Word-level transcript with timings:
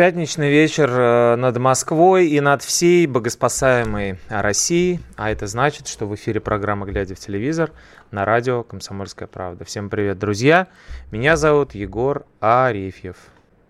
Пятничный 0.00 0.48
вечер 0.48 0.88
э, 0.90 1.36
над 1.36 1.58
Москвой 1.58 2.28
и 2.28 2.40
над 2.40 2.62
всей 2.62 3.06
богоспасаемой 3.06 4.18
Россией. 4.30 5.00
А 5.16 5.30
это 5.30 5.46
значит, 5.46 5.88
что 5.88 6.06
в 6.06 6.14
эфире 6.14 6.40
программа 6.40 6.86
«Глядя 6.86 7.14
в 7.14 7.18
телевизор» 7.18 7.70
на 8.10 8.24
радио 8.24 8.62
«Комсомольская 8.62 9.28
правда». 9.28 9.66
Всем 9.66 9.90
привет, 9.90 10.18
друзья. 10.18 10.68
Меня 11.10 11.36
зовут 11.36 11.74
Егор 11.74 12.24
Арефьев. 12.40 13.18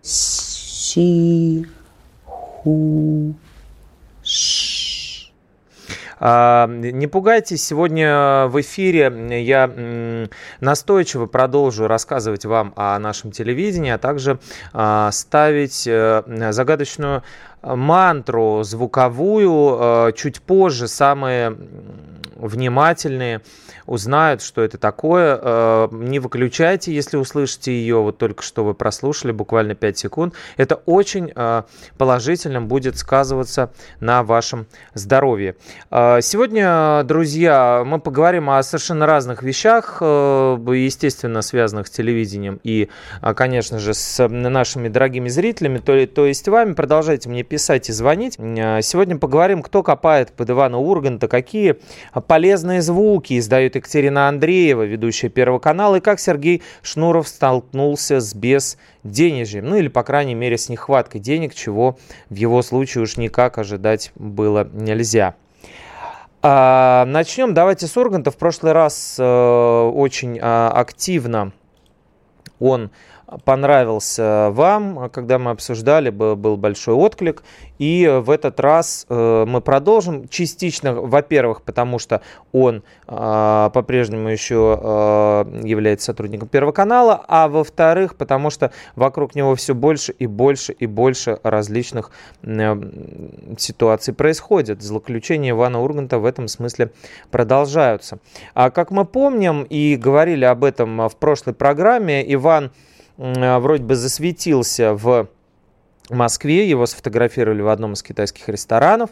Си, 0.01 1.67
ху, 2.23 3.35
А, 3.35 4.31
Не 6.21 7.07
пугайтесь, 7.07 7.65
сегодня 7.65 8.45
в 8.45 8.61
эфире 8.61 9.11
я 9.41 10.27
настойчиво 10.59 11.25
продолжу 11.25 11.87
рассказывать 11.87 12.45
вам 12.45 12.73
о 12.75 12.99
нашем 12.99 13.31
телевидении, 13.31 13.89
а 13.89 13.97
также 13.97 14.39
а, 14.71 15.09
ставить 15.11 15.87
э, 15.87 16.21
загадочную 16.51 17.23
мантру 17.63 18.61
звуковую. 18.61 19.77
Э, 19.79 20.11
Чуть 20.15 20.41
позже 20.41 20.87
самые 20.87 21.57
внимательные 22.35 23.41
узнают, 23.85 24.41
что 24.41 24.61
это 24.61 24.77
такое. 24.77 25.39
Э, 25.41 25.87
Не 25.91 26.19
выключайте, 26.19 26.93
если 26.93 27.17
услышите 27.17 27.71
ее. 27.71 27.97
Вот 27.97 28.17
только 28.17 28.43
что 28.43 28.63
вы 28.63 28.73
прослушали, 28.73 29.31
буквально 29.31 29.75
5 29.75 29.97
секунд. 29.97 30.33
Это 30.57 30.75
очень 30.85 31.31
э, 31.35 31.63
положительно 31.97 32.61
будет 32.61 32.97
сказываться 32.97 33.71
на 33.99 34.23
вашем 34.23 34.67
здоровье. 34.93 35.55
Э, 35.89 36.19
Сегодня, 36.21 37.03
друзья, 37.03 37.83
мы 37.85 37.99
поговорим 37.99 38.49
о 38.49 38.61
совершенно 38.63 39.05
разных 39.05 39.43
вещах, 39.43 40.01
естественно, 40.01 41.41
связанных 41.41 41.87
с 41.87 41.91
телевидением 41.91 42.59
и, 42.63 42.89
э, 43.21 43.33
конечно 43.33 43.79
же, 43.79 43.93
с 43.93 44.27
нашими 44.27 44.87
дорогими 44.87 45.29
зрителями, 45.29 45.79
то, 45.79 46.05
то 46.07 46.25
есть 46.25 46.47
вами. 46.47 46.73
Продолжайте 46.73 47.29
мне 47.29 47.43
писать 47.43 47.89
и 47.89 47.93
звонить. 47.93 48.33
Сегодня 48.35 49.17
поговорим, 49.17 49.61
кто 49.63 49.83
копает 49.83 50.31
под 50.33 50.49
Ивана 50.49 50.77
Урганта, 50.77 51.27
какие 51.27 51.77
полезные 52.27 52.81
звуки 52.81 53.33
издает 53.71 53.75
Екатерина 53.75 54.27
Андреева, 54.27 54.83
ведущая 54.83 55.29
Первого 55.29 55.59
канала, 55.59 55.97
и 55.97 55.99
как 55.99 56.19
Сергей 56.19 56.61
Шнуров 56.81 57.27
столкнулся 57.27 58.19
с 58.19 58.33
безденежьем, 58.33 59.65
ну 59.65 59.77
или, 59.77 59.87
по 59.87 60.03
крайней 60.03 60.35
мере, 60.35 60.57
с 60.57 60.69
нехваткой 60.69 61.21
денег, 61.21 61.53
чего 61.53 61.97
в 62.29 62.35
его 62.35 62.61
случае 62.61 63.03
уж 63.03 63.17
никак 63.17 63.57
ожидать 63.57 64.11
было 64.15 64.67
нельзя. 64.73 65.35
А, 66.43 67.05
начнем, 67.05 67.53
давайте 67.53 67.87
с 67.87 67.95
Урганта. 67.95 68.31
В 68.31 68.37
прошлый 68.37 68.71
раз 68.73 69.15
э, 69.19 69.23
очень 69.23 70.39
а, 70.41 70.71
активно 70.73 71.51
он 72.59 72.91
понравился 73.45 74.49
вам, 74.51 75.09
когда 75.09 75.39
мы 75.39 75.51
обсуждали, 75.51 76.09
был, 76.09 76.57
большой 76.57 76.95
отклик. 76.95 77.43
И 77.79 78.07
в 78.07 78.29
этот 78.29 78.59
раз 78.59 79.05
э, 79.09 79.45
мы 79.47 79.61
продолжим 79.61 80.27
частично, 80.27 80.93
во-первых, 80.93 81.63
потому 81.63 81.97
что 81.97 82.21
он 82.51 82.83
э, 83.07 83.69
по-прежнему 83.73 84.29
еще 84.29 84.79
э, 84.79 85.61
является 85.63 86.07
сотрудником 86.07 86.47
Первого 86.47 86.73
канала, 86.73 87.23
а 87.27 87.47
во-вторых, 87.47 88.17
потому 88.17 88.51
что 88.51 88.71
вокруг 88.95 89.33
него 89.33 89.55
все 89.55 89.73
больше 89.73 90.11
и 90.11 90.27
больше 90.27 90.73
и 90.73 90.85
больше 90.85 91.39
различных 91.41 92.11
э, 92.43 92.75
ситуаций 93.57 94.13
происходит. 94.13 94.83
Злоключения 94.83 95.51
Ивана 95.51 95.81
Урганта 95.81 96.19
в 96.19 96.25
этом 96.25 96.47
смысле 96.47 96.91
продолжаются. 97.31 98.19
А 98.53 98.69
как 98.69 98.91
мы 98.91 99.05
помним 99.05 99.63
и 99.63 99.95
говорили 99.95 100.45
об 100.45 100.63
этом 100.63 101.09
в 101.09 101.15
прошлой 101.15 101.53
программе, 101.53 102.23
Иван 102.33 102.71
вроде 103.17 103.83
бы 103.83 103.95
засветился 103.95 104.93
в 104.93 105.27
Москве. 106.09 106.69
Его 106.69 106.85
сфотографировали 106.85 107.61
в 107.61 107.67
одном 107.67 107.93
из 107.93 108.03
китайских 108.03 108.49
ресторанов 108.49 109.11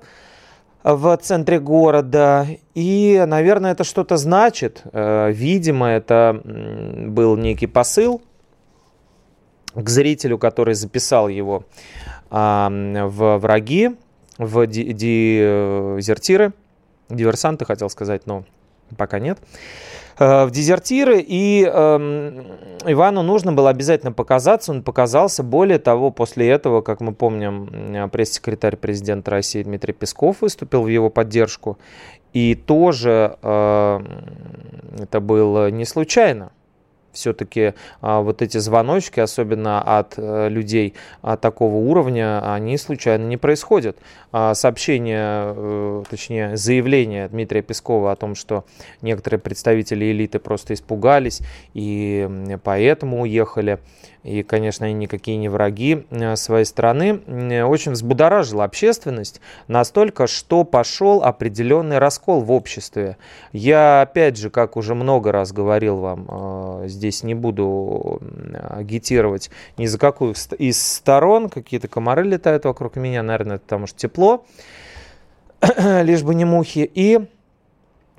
в 0.84 1.18
центре 1.18 1.60
города. 1.60 2.48
И, 2.74 3.24
наверное, 3.28 3.72
это 3.74 3.84
что-то 3.84 4.18
значит. 4.18 4.82
Э, 4.94 5.32
Видимо, 5.32 5.88
это 5.88 6.42
был 6.44 7.36
некий 7.38 7.68
посыл 7.68 8.22
к 9.76 9.88
зрителю, 9.90 10.38
который 10.38 10.74
записал 10.74 11.28
его 11.28 11.64
а, 12.32 12.70
в 12.72 13.38
враги, 13.38 13.92
в 14.38 14.66
ди- 14.66 14.94
дезертиры, 14.94 16.54
диверсанты, 17.10 17.66
хотел 17.66 17.90
сказать, 17.90 18.26
но 18.26 18.46
пока 18.98 19.20
нет 19.20 19.40
э, 20.18 20.46
в 20.46 20.52
дезертиры, 20.52 21.20
и 21.20 21.64
эм, 21.64 22.46
Ивану 22.86 23.24
нужно 23.24 23.54
было 23.54 23.70
обязательно 23.70 24.12
показаться, 24.12 24.72
он 24.72 24.84
показался. 24.84 25.44
Более 25.44 25.80
того, 25.80 26.12
после 26.12 26.50
этого, 26.50 26.82
как 26.82 27.02
мы 27.02 27.14
помним, 27.14 27.70
м, 27.72 28.10
пресс-секретарь 28.10 28.76
президента 28.76 29.32
России 29.32 29.64
Дмитрий 29.64 29.94
Песков 29.94 30.42
выступил 30.42 30.84
в 30.84 30.88
его 30.88 31.10
поддержку, 31.10 31.78
и 32.34 32.56
тоже 32.56 33.38
э, 33.42 34.00
это 35.00 35.20
было 35.20 35.72
не 35.72 35.86
случайно. 35.86 36.52
Все-таки 37.12 37.74
а, 38.02 38.22
вот 38.22 38.42
эти 38.42 38.58
звоночки, 38.58 39.20
особенно 39.20 39.82
от 39.82 40.14
э, 40.18 40.50
людей 40.50 40.94
а, 41.22 41.38
такого 41.38 41.76
уровня, 41.76 42.54
они 42.54 42.78
случайно 42.78 43.26
не 43.26 43.38
происходят. 43.38 43.98
А, 44.32 44.54
сообщение, 44.54 45.54
э, 45.56 46.04
точнее 46.10 46.56
заявление 46.58 47.28
Дмитрия 47.28 47.62
Пескова 47.62 48.12
о 48.12 48.16
том, 48.16 48.36
что 48.36 48.66
некоторые 49.02 49.40
представители 49.40 50.12
элиты 50.12 50.40
просто 50.40 50.74
испугались 50.74 51.42
и 51.74 52.58
поэтому 52.64 53.22
уехали, 53.22 53.80
и, 54.24 54.44
конечно, 54.44 54.86
они 54.86 54.96
никакие 54.96 55.38
не 55.38 55.50
враги 55.50 56.06
э, 56.10 56.36
своей 56.36 56.66
страны, 56.66 57.22
м, 57.26 57.70
очень 57.70 57.94
взбудоражило 57.94 58.64
общественность 58.64 59.42
настолько, 59.68 60.28
что 60.28 60.64
пошел 60.64 61.24
определенный 61.24 62.00
раскол 62.00 62.42
в 62.42 62.52
обществе. 62.52 63.18
Я, 63.54 64.02
опять 64.02 64.38
же, 64.38 64.50
как 64.50 64.78
уже 64.78 64.96
много 64.96 65.32
раз 65.32 65.52
говорил 65.52 65.98
вам, 65.98 66.28
э, 66.30 66.88
здесь 66.88 67.24
не 67.24 67.34
буду 67.34 68.22
агитировать 68.70 69.50
ни 69.78 69.86
за 69.86 69.98
какую 69.98 70.36
из 70.58 70.82
сторон, 70.82 71.50
какие-то 71.50 71.88
комары 71.88 72.24
летают 72.24 72.66
вокруг 72.66 72.96
меня, 72.96 73.24
наверное, 73.24 73.60
потому 73.60 73.88
что 73.88 73.98
тепло, 73.98 74.46
лишь 75.78 76.24
бы 76.24 76.36
не 76.36 76.46
мухи, 76.46 76.90
и 76.94 77.20
Э, 77.20 77.39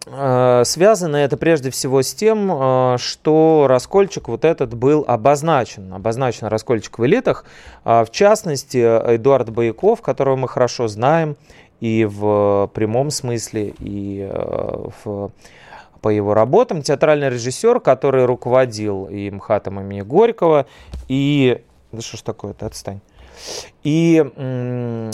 Связано 0.04 1.16
это 1.16 1.36
прежде 1.36 1.70
всего 1.70 2.00
с 2.00 2.14
тем, 2.14 2.50
э, 2.50 2.96
что 2.98 3.66
раскольчик 3.68 4.28
вот 4.28 4.46
этот 4.46 4.74
был 4.74 5.04
обозначен. 5.06 5.92
Обозначен 5.92 6.46
раскольчик 6.46 6.98
в 6.98 7.04
элитах. 7.04 7.44
А, 7.84 8.04
В 8.04 8.10
частности, 8.10 8.78
Эдуард 8.78 9.50
Бояков, 9.50 10.00
которого 10.00 10.36
мы 10.36 10.48
хорошо 10.48 10.88
знаем 10.88 11.36
и 11.80 12.06
в 12.06 12.70
прямом 12.72 13.10
смысле, 13.10 13.74
и 13.78 14.28
э, 14.30 14.88
в 15.04 15.30
по 16.00 16.08
его 16.08 16.32
работам, 16.32 16.80
театральный 16.80 17.28
режиссер, 17.28 17.80
который 17.80 18.24
руководил 18.24 19.04
и 19.04 19.30
МХАТом 19.30 19.80
имени 19.80 20.00
Горького, 20.00 20.64
и... 21.08 21.62
Да 21.92 22.00
что 22.00 22.16
ж 22.16 22.22
такое-то, 22.22 22.66
отстань 22.66 23.00
и 23.82 24.24
э, 24.36 25.10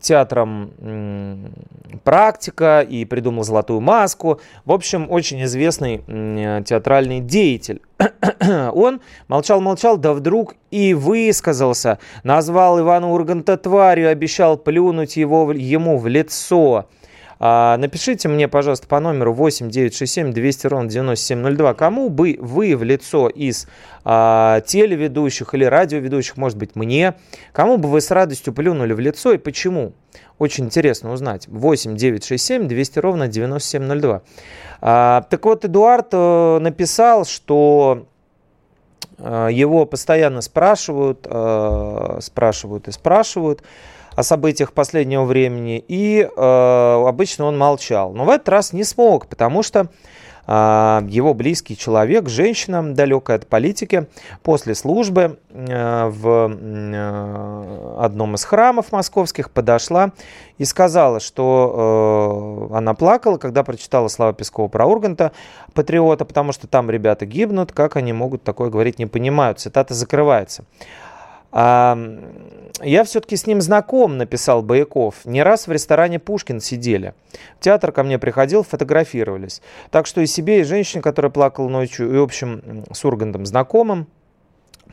театром 0.00 1.52
«Практика», 2.04 2.80
и 2.88 3.04
придумал 3.04 3.44
«Золотую 3.44 3.80
маску». 3.80 4.40
В 4.64 4.72
общем, 4.72 5.06
очень 5.10 5.42
известный 5.44 6.02
м, 6.06 6.64
театральный 6.64 7.20
деятель. 7.20 7.82
Он 8.72 9.00
молчал-молчал, 9.28 9.96
да 9.96 10.12
вдруг 10.12 10.54
и 10.70 10.94
высказался. 10.94 11.98
Назвал 12.22 12.80
Ивана 12.80 13.10
Урганта 13.10 13.56
тварью, 13.56 14.10
обещал 14.10 14.56
плюнуть 14.56 15.16
его, 15.16 15.52
ему 15.52 15.98
в 15.98 16.06
лицо. 16.06 16.86
А, 17.38 17.76
Напишите 17.76 18.28
мне, 18.28 18.48
пожалуйста, 18.48 18.86
по 18.86 19.00
номеру 19.00 19.32
8 19.32 19.68
967 19.70 20.32
200 20.32 20.66
ровно 20.66 20.88
9702, 20.88 21.74
кому 21.74 22.08
бы 22.08 22.36
вы 22.40 22.76
в 22.76 22.82
лицо 22.82 23.28
из 23.28 23.68
а, 24.04 24.60
телеведущих 24.62 25.54
или 25.54 25.64
радиоведущих, 25.64 26.36
может 26.36 26.58
быть, 26.58 26.76
мне, 26.76 27.14
кому 27.52 27.76
бы 27.76 27.88
вы 27.88 28.00
с 28.00 28.10
радостью 28.10 28.52
плюнули 28.52 28.92
в 28.92 29.00
лицо 29.00 29.32
и 29.32 29.38
почему? 29.38 29.92
Очень 30.38 30.66
интересно 30.66 31.12
узнать. 31.12 31.48
8 31.48 31.96
967 31.96 32.68
200 32.68 32.98
ровно 32.98 33.28
9702. 33.28 34.22
А, 34.80 35.26
так 35.30 35.44
вот, 35.44 35.64
Эдуард 35.64 36.08
э, 36.12 36.58
написал, 36.60 37.24
что 37.24 38.06
э, 39.18 39.48
его 39.50 39.86
постоянно 39.86 40.42
спрашивают, 40.42 41.26
э, 41.28 42.18
спрашивают 42.20 42.88
и 42.88 42.92
спрашивают, 42.92 43.62
о 44.16 44.22
событиях 44.22 44.72
последнего 44.72 45.24
времени, 45.24 45.84
и 45.86 46.22
э, 46.22 47.04
обычно 47.06 47.44
он 47.44 47.56
молчал. 47.56 48.12
Но 48.14 48.24
в 48.24 48.30
этот 48.30 48.48
раз 48.48 48.72
не 48.72 48.82
смог, 48.82 49.26
потому 49.26 49.62
что 49.62 49.88
э, 50.46 51.00
его 51.06 51.34
близкий 51.34 51.76
человек, 51.76 52.30
женщина, 52.30 52.94
далекая 52.94 53.36
от 53.36 53.46
политики, 53.46 54.06
после 54.42 54.74
службы 54.74 55.38
э, 55.50 56.06
в 56.08 56.50
э, 56.50 57.96
одном 58.00 58.36
из 58.36 58.44
храмов 58.44 58.90
московских 58.90 59.50
подошла 59.50 60.12
и 60.56 60.64
сказала, 60.64 61.20
что 61.20 62.70
э, 62.72 62.74
она 62.74 62.94
плакала, 62.94 63.36
когда 63.36 63.64
прочитала 63.64 64.08
слова 64.08 64.32
Пескова 64.32 64.68
про 64.68 64.86
Урганта, 64.86 65.32
патриота, 65.74 66.24
потому 66.24 66.52
что 66.52 66.66
там 66.66 66.90
ребята 66.90 67.26
гибнут, 67.26 67.72
как 67.72 67.96
они 67.96 68.14
могут 68.14 68.44
такое 68.44 68.70
говорить, 68.70 68.98
не 68.98 69.04
понимают. 69.04 69.60
Цитата 69.60 69.92
закрывается. 69.92 70.64
Я 71.56 73.04
все-таки 73.04 73.36
с 73.36 73.46
ним 73.46 73.62
знаком, 73.62 74.18
написал 74.18 74.62
Бояков. 74.62 75.24
Не 75.24 75.42
раз 75.42 75.66
в 75.66 75.72
ресторане 75.72 76.18
Пушкин 76.18 76.60
сидели. 76.60 77.14
В 77.58 77.60
театр 77.60 77.92
ко 77.92 78.02
мне 78.02 78.18
приходил, 78.18 78.62
фотографировались. 78.62 79.62
Так 79.90 80.06
что 80.06 80.20
и 80.20 80.26
себе, 80.26 80.60
и 80.60 80.64
женщине, 80.64 81.02
которая 81.02 81.32
плакала 81.32 81.68
ночью, 81.68 82.14
и, 82.14 82.18
общем, 82.18 82.84
с 82.92 83.02
Ургантом 83.06 83.46
знакомым, 83.46 84.06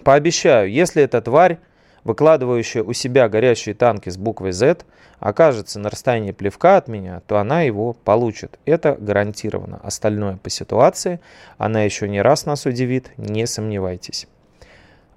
пообещаю, 0.05 0.71
если 0.71 1.03
эта 1.03 1.21
тварь, 1.21 1.59
выкладывающая 2.05 2.83
у 2.83 2.93
себя 2.93 3.27
горящие 3.27 3.75
танки 3.75 4.07
с 4.07 4.15
буквой 4.15 4.53
Z, 4.53 4.77
окажется 5.19 5.79
на 5.79 5.89
расстоянии 5.89 6.31
плевка 6.31 6.77
от 6.77 6.87
меня, 6.87 7.21
то 7.27 7.39
она 7.39 7.63
его 7.63 7.91
получит. 7.91 8.57
Это 8.63 8.95
гарантированно. 8.97 9.81
Остальное 9.83 10.37
по 10.37 10.49
ситуации. 10.49 11.19
Она 11.57 11.83
еще 11.83 12.07
не 12.07 12.21
раз 12.21 12.45
нас 12.45 12.65
удивит, 12.65 13.11
не 13.17 13.45
сомневайтесь 13.47 14.27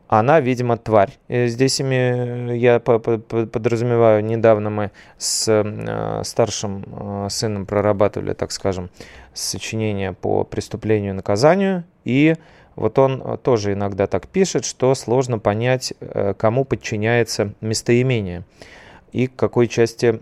она, 0.08 0.40
видимо, 0.40 0.76
тварь. 0.76 1.18
И 1.28 1.46
здесь 1.46 1.80
ими, 1.80 2.56
я 2.56 2.78
подразумеваю, 2.78 4.24
недавно 4.24 4.70
мы 4.70 4.90
с 5.18 5.48
э, 5.48 6.22
старшим 6.24 6.84
э, 6.86 7.26
сыном 7.30 7.66
прорабатывали, 7.66 8.32
так 8.32 8.52
скажем, 8.52 8.90
сочинение 9.34 10.12
по 10.12 10.44
преступлению 10.44 11.10
и 11.10 11.16
наказанию, 11.16 11.84
и 12.04 12.34
вот 12.76 12.98
он 12.98 13.38
тоже 13.42 13.72
иногда 13.72 14.06
так 14.06 14.28
пишет, 14.28 14.64
что 14.64 14.94
сложно 14.94 15.38
понять, 15.38 15.94
э, 16.00 16.34
кому 16.34 16.64
подчиняется 16.64 17.54
местоимение 17.60 18.44
и 19.12 19.26
к 19.26 19.34
какой 19.34 19.66
части 19.66 20.20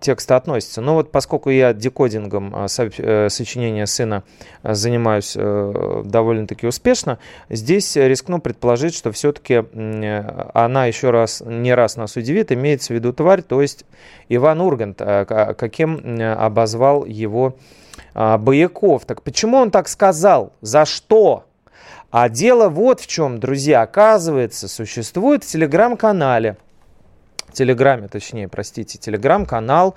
текста 0.00 0.36
относится. 0.36 0.80
Но 0.80 0.94
вот 0.94 1.10
поскольку 1.10 1.50
я 1.50 1.72
декодингом 1.72 2.52
а, 2.54 2.66
э, 2.78 3.28
сочинения 3.28 3.86
сына 3.86 4.22
а, 4.62 4.74
занимаюсь 4.74 5.34
э, 5.36 6.02
довольно-таки 6.04 6.66
успешно, 6.66 7.18
здесь 7.48 7.96
рискну 7.96 8.40
предположить, 8.40 8.94
что 8.94 9.12
все-таки 9.12 9.64
она 10.54 10.86
еще 10.86 11.10
раз, 11.10 11.42
не 11.44 11.74
раз 11.74 11.96
нас 11.96 12.16
удивит, 12.16 12.52
имеется 12.52 12.92
в 12.92 12.96
виду 12.96 13.12
тварь, 13.12 13.42
то 13.42 13.60
есть 13.62 13.84
Иван 14.28 14.60
Ургант, 14.60 15.00
а, 15.00 15.54
каким 15.54 16.20
обозвал 16.20 17.04
его 17.04 17.56
Бояков. 18.14 19.04
Так 19.04 19.22
почему 19.22 19.58
он 19.58 19.70
так 19.70 19.88
сказал? 19.88 20.52
За 20.60 20.84
что? 20.84 21.44
А 22.10 22.28
дело 22.28 22.68
вот 22.68 23.00
в 23.00 23.06
чем, 23.06 23.38
друзья, 23.38 23.82
оказывается, 23.82 24.68
существует 24.68 25.44
в 25.44 25.46
телеграм-канале– 25.46 26.56
Телеграме, 27.52 28.08
точнее, 28.08 28.48
простите, 28.48 28.98
Телеграм-канал 28.98 29.96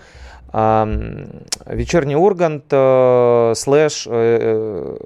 Вечерний 0.53 2.15
Ургант 2.18 2.65
э, 2.71 3.53
слэш 3.56 4.06
э, 4.06 4.12
э, 4.12 4.98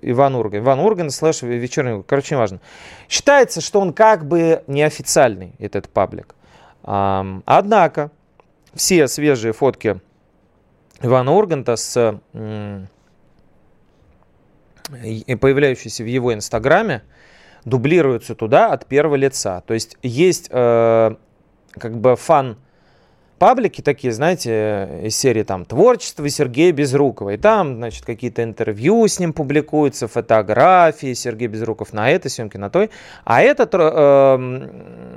Иван 0.00 0.34
Ургант. 0.34 0.64
Иван 0.64 0.80
Ургант 0.80 1.12
слэш 1.12 1.42
Вечерний 1.42 1.90
Ургант. 1.90 2.06
Короче, 2.06 2.34
не 2.34 2.38
важно. 2.38 2.60
Считается, 3.06 3.60
что 3.60 3.80
он 3.80 3.92
как 3.92 4.26
бы 4.26 4.62
неофициальный, 4.66 5.52
этот 5.58 5.90
паблик. 5.90 6.34
Однако, 6.82 8.10
все 8.74 9.08
свежие 9.08 9.52
фотки 9.52 10.00
Ивана 11.02 11.32
Урганта 11.32 11.76
с 11.76 12.18
появляющиеся 14.90 16.02
в 16.02 16.06
его 16.06 16.32
инстаграме, 16.32 17.02
дублируются 17.66 18.34
туда 18.34 18.72
от 18.72 18.86
первого 18.86 19.16
лица. 19.16 19.60
То 19.66 19.74
есть 19.74 19.98
есть 20.02 20.48
как 21.78 21.98
бы 22.00 22.16
фан 22.16 22.56
паблики 23.38 23.80
такие, 23.80 24.12
знаете, 24.12 24.88
из 25.04 25.16
серии 25.16 25.42
там 25.42 25.64
«Творчество 25.64 26.28
Сергея 26.28 26.72
Безрукова». 26.72 27.30
И 27.30 27.36
там, 27.36 27.76
значит, 27.76 28.04
какие-то 28.04 28.42
интервью 28.42 29.06
с 29.06 29.18
ним 29.18 29.32
публикуются, 29.32 30.08
фотографии 30.08 31.14
Сергея 31.14 31.48
Безруков 31.48 31.92
на 31.92 32.10
этой 32.10 32.30
съемке, 32.30 32.58
на 32.58 32.70
той. 32.70 32.90
А 33.24 33.40
этот 33.40 33.70
э, 33.74 33.78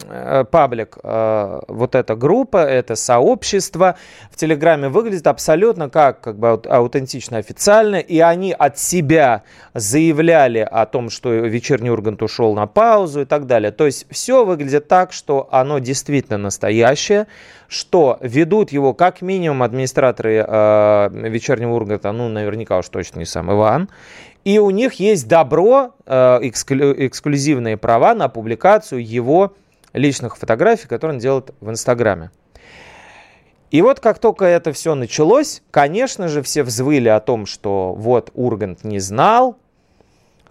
э, 0.10 0.46
паблик, 0.50 0.98
э, 1.04 1.60
вот 1.68 1.96
эта 1.96 2.16
группа, 2.16 2.58
это 2.58 2.96
сообщество 2.96 3.98
в 4.32 4.38
Телеграме 4.38 4.90
выглядит 4.90 5.28
абсолютно 5.28 5.90
как, 5.90 6.22
как 6.22 6.38
бы 6.38 6.50
аутентично, 6.50 7.38
официально. 7.38 7.96
И 7.96 8.20
они 8.20 8.54
от 8.54 8.78
себя 8.78 9.44
заявляли 9.74 10.60
о 10.60 10.86
том, 10.86 11.10
что 11.10 11.32
вечерний 11.32 11.90
Ургант 11.90 12.22
ушел 12.22 12.54
на 12.54 12.68
паузу 12.68 13.22
и 13.22 13.26
так 13.26 13.48
далее. 13.48 13.72
То 13.72 13.86
есть 13.86 14.06
все 14.10 14.46
выглядит 14.46 14.88
так, 14.88 15.12
что 15.12 15.50
оно 15.52 15.80
действительно 15.80 16.38
настоящее, 16.38 17.28
что 17.72 18.18
ведут 18.20 18.74
его 18.74 18.94
как 18.94 19.22
минимум 19.22 19.64
администраторы 19.64 20.46
э, 20.46 21.10
вечернего 21.30 21.74
Урганта, 21.74 22.12
ну, 22.12 22.28
наверняка 22.28 22.78
уж 22.78 22.90
точно 22.90 23.20
не 23.20 23.26
сам 23.26 23.50
Иван, 23.50 23.88
и 24.44 24.60
у 24.60 24.72
них 24.72 24.96
есть 24.96 25.30
добро, 25.30 25.94
э, 26.06 26.40
эксклю, 26.42 26.94
эксклюзивные 27.08 27.78
права 27.78 28.14
на 28.14 28.28
публикацию 28.28 29.02
его 29.02 29.54
личных 29.94 30.36
фотографий, 30.36 30.90
которые 30.90 31.16
он 31.16 31.22
делает 31.22 31.56
в 31.62 31.70
Инстаграме. 31.70 32.32
И 33.70 33.82
вот 33.82 34.02
как 34.02 34.20
только 34.20 34.44
это 34.44 34.74
все 34.74 34.94
началось, 34.94 35.62
конечно 35.72 36.28
же, 36.28 36.42
все 36.42 36.64
взвыли 36.64 37.08
о 37.08 37.22
том, 37.22 37.46
что 37.46 37.94
вот 37.94 38.32
Ургант 38.34 38.84
не 38.84 39.00
знал, 39.00 39.56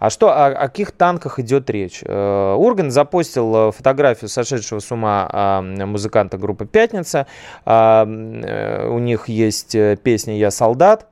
а 0.01 0.09
что, 0.09 0.31
о, 0.31 0.55
каких 0.55 0.93
танках 0.93 1.37
идет 1.37 1.69
речь? 1.69 2.01
Э, 2.03 2.55
Урган 2.55 2.89
запостил 2.89 3.69
э, 3.69 3.71
фотографию 3.71 4.29
сошедшего 4.29 4.79
с 4.79 4.91
ума 4.91 5.29
а, 5.31 5.61
музыканта 5.61 6.39
группы 6.39 6.65
«Пятница». 6.65 7.27
А, 7.65 8.07
э, 8.07 8.87
у 8.87 8.97
них 8.97 9.29
есть 9.29 9.77
песня 10.01 10.39
«Я 10.39 10.49
солдат». 10.49 11.05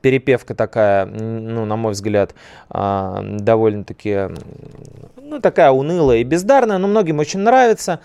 Перепевка 0.00 0.56
такая, 0.56 1.06
ну, 1.06 1.66
на 1.66 1.76
мой 1.76 1.92
взгляд, 1.92 2.34
а, 2.68 3.22
довольно-таки, 3.22 4.22
ну, 5.16 5.40
такая 5.40 5.70
унылая 5.70 6.18
и 6.18 6.24
бездарная, 6.24 6.78
но 6.78 6.88
многим 6.88 7.20
очень 7.20 7.40
нравится. 7.40 8.00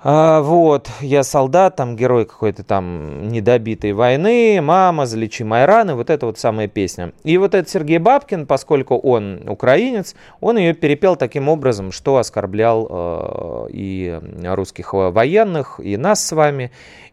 А, 0.00 0.42
вот, 0.42 0.88
я 1.00 1.24
солдат, 1.24 1.74
там 1.74 1.96
герой 1.96 2.24
какой-то 2.24 2.62
там 2.62 3.28
недобитой 3.28 3.92
войны, 3.92 4.60
мама, 4.62 5.06
залечи 5.06 5.42
мои 5.42 5.64
раны, 5.64 5.94
вот 5.94 6.08
это 6.08 6.26
вот 6.26 6.38
самая 6.38 6.68
песня. 6.68 7.12
И 7.24 7.36
вот 7.36 7.54
этот 7.54 7.68
Сергей 7.68 7.98
Бабкин, 7.98 8.46
поскольку 8.46 8.96
он 8.96 9.48
украинец, 9.48 10.14
он 10.40 10.56
ее 10.56 10.72
перепел 10.74 11.16
таким 11.16 11.48
образом, 11.48 11.90
что 11.90 12.18
оскорблял 12.18 12.86
э, 12.88 13.66
и 13.72 14.20
русских 14.44 14.92
военных, 14.92 15.80
и 15.82 15.96
нас 15.96 16.24
с 16.24 16.30
вами, 16.30 16.70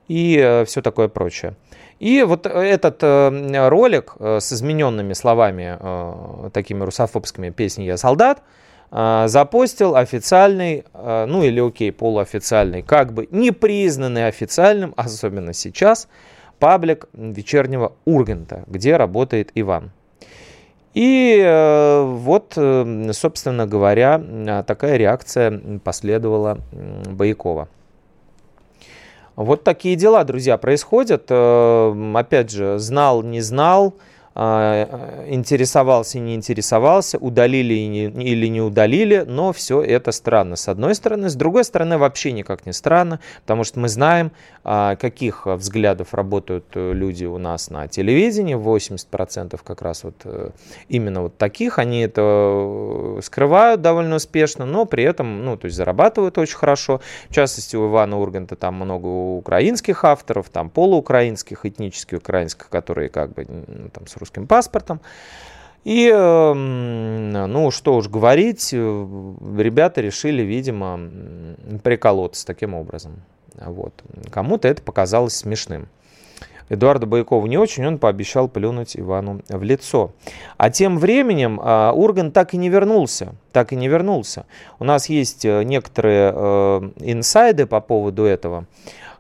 и 0.08 0.38
э, 0.40 0.66
все 0.66 0.84
такое 0.84 1.08
прочее. 1.08 1.56
И 2.00 2.22
вот 2.22 2.46
этот 2.46 3.02
э, 3.02 3.68
ролик 3.68 4.14
э, 4.20 4.40
с 4.40 4.54
измененными 4.54 5.14
словами, 5.14 5.78
э, 5.80 6.50
такими 6.54 6.84
русофобскими 6.84 7.50
песни 7.50 7.86
«Я 7.86 7.98
солдат», 7.98 8.44
запостил 8.92 9.96
официальный, 9.96 10.86
а, 10.94 11.26
ну 11.26 11.44
или 11.44 11.60
окей, 11.60 11.92
полуофициальный, 11.92 12.82
как 12.82 13.14
бы 13.14 13.28
не 13.32 13.52
признанный 13.52 14.28
официальным, 14.28 14.94
особенно 14.98 15.54
сейчас, 15.54 16.08
паблик 16.60 17.08
вечернего 17.14 17.94
Урганта, 18.06 18.64
где 18.68 18.96
работает 18.96 19.52
Иван. 19.56 19.92
И 20.94 21.42
э, 21.44 22.04
вот, 22.04 22.54
э, 22.56 23.10
собственно 23.12 23.68
говоря, 23.68 24.64
такая 24.66 24.96
реакция 24.96 25.80
последовала 25.84 26.60
Боякова. 26.72 27.68
Вот 29.36 29.66
такие 29.66 29.98
дела, 29.98 30.24
друзья, 30.24 30.58
происходят. 30.58 31.26
Э, 31.30 32.14
опять 32.16 32.50
же, 32.50 32.80
знал, 32.80 33.24
не 33.24 33.42
знал, 33.42 33.96
а, 33.98 34.15
интересовался, 34.36 36.20
не 36.20 36.36
интересовался, 36.36 37.18
удалили 37.18 37.74
или 37.74 38.48
не 38.48 38.62
удалили, 38.62 39.24
но 39.26 39.54
все 39.54 39.82
это 39.82 40.12
странно 40.12 40.58
с 40.58 40.68
одной 40.68 40.96
стороны. 40.96 41.30
С 41.30 41.36
другой 41.36 41.64
стороны, 41.64 41.98
вообще 41.98 42.34
никак 42.34 42.66
не 42.66 42.74
странно, 42.74 43.20
потому 43.42 43.64
что 43.64 43.80
мы 43.80 43.88
знаем, 43.88 44.32
а, 44.64 44.96
каких 44.96 45.46
взглядов 45.46 46.14
работают 46.14 46.66
э, 46.74 46.92
люди 46.92 47.26
у 47.26 47.38
нас 47.38 47.70
на 47.70 47.88
телевидении, 47.88 48.56
80% 48.56 49.60
как 49.64 49.82
раз 49.82 50.04
вот 50.04 50.16
э, 50.24 50.50
именно 50.90 51.22
вот 51.22 51.38
таких, 51.38 51.80
они 51.80 52.02
это 52.02 52.22
э, 52.22 53.20
скрывают 53.24 53.82
довольно 53.82 54.16
успешно, 54.16 54.66
но 54.66 54.86
при 54.86 55.04
этом, 55.04 55.46
ну, 55.46 55.56
то 55.56 55.66
есть 55.66 55.78
зарабатывают 55.78 56.38
очень 56.38 56.58
хорошо. 56.58 57.00
В 57.30 57.34
частности, 57.34 57.76
у 57.76 57.90
Ивана 57.90 58.20
Урганта 58.20 58.56
там 58.56 58.76
много 58.76 59.06
украинских 59.06 60.04
авторов, 60.04 60.50
там 60.50 60.70
полуукраинских, 60.70 61.66
этнически 61.66 62.16
украинских, 62.16 62.68
которые 62.70 63.10
как 63.10 63.34
бы 63.34 63.46
там 63.94 64.08
с 64.08 64.18
русским 64.26 64.48
паспортом. 64.48 65.00
И, 65.84 66.10
эм, 66.10 67.32
ну, 67.32 67.70
что 67.70 67.96
уж 67.96 68.10
говорить, 68.10 68.72
э, 68.74 69.34
ребята 69.58 70.02
решили, 70.02 70.42
видимо, 70.42 71.00
приколоться 71.84 72.46
таким 72.46 72.74
образом. 72.74 73.22
Вот. 73.54 73.94
Кому-то 74.32 74.68
это 74.68 74.82
показалось 74.82 75.36
смешным. 75.36 75.88
Эдуарду 76.70 77.06
Байкову 77.06 77.46
не 77.46 77.60
очень, 77.60 77.86
он 77.86 78.00
пообещал 78.00 78.48
плюнуть 78.48 78.98
Ивану 78.98 79.42
в 79.48 79.62
лицо. 79.62 80.12
А 80.58 80.72
тем 80.72 80.98
временем 80.98 81.60
Урган 81.60 82.32
так 82.32 82.56
и 82.56 82.58
не 82.58 82.70
вернулся. 82.70 83.36
Так 83.52 83.72
и 83.72 83.76
не 83.76 83.88
вернулся. 83.88 84.48
У 84.80 84.84
нас 84.84 85.08
есть 85.08 85.46
э, 85.46 85.64
некоторые 85.64 86.34
э, 86.34 86.90
инсайды 87.02 87.68
по 87.68 87.80
поводу 87.80 88.24
этого. 88.24 88.66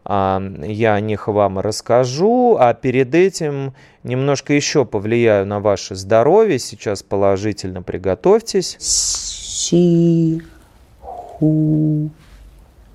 Э, 0.05 0.39
я 0.63 0.95
о 0.95 0.99
них 0.99 1.27
вам 1.27 1.59
расскажу, 1.59 2.57
а 2.59 2.73
перед 2.73 3.13
этим 3.15 3.73
немножко 4.03 4.53
еще 4.53 4.85
повлияю 4.85 5.45
на 5.45 5.59
ваше 5.59 5.95
здоровье. 5.95 6.59
Сейчас 6.59 7.03
положительно 7.03 7.81
приготовьтесь. 7.81 8.77
Си, 8.79 10.41
ху, 11.01 12.09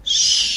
ш. 0.04 0.49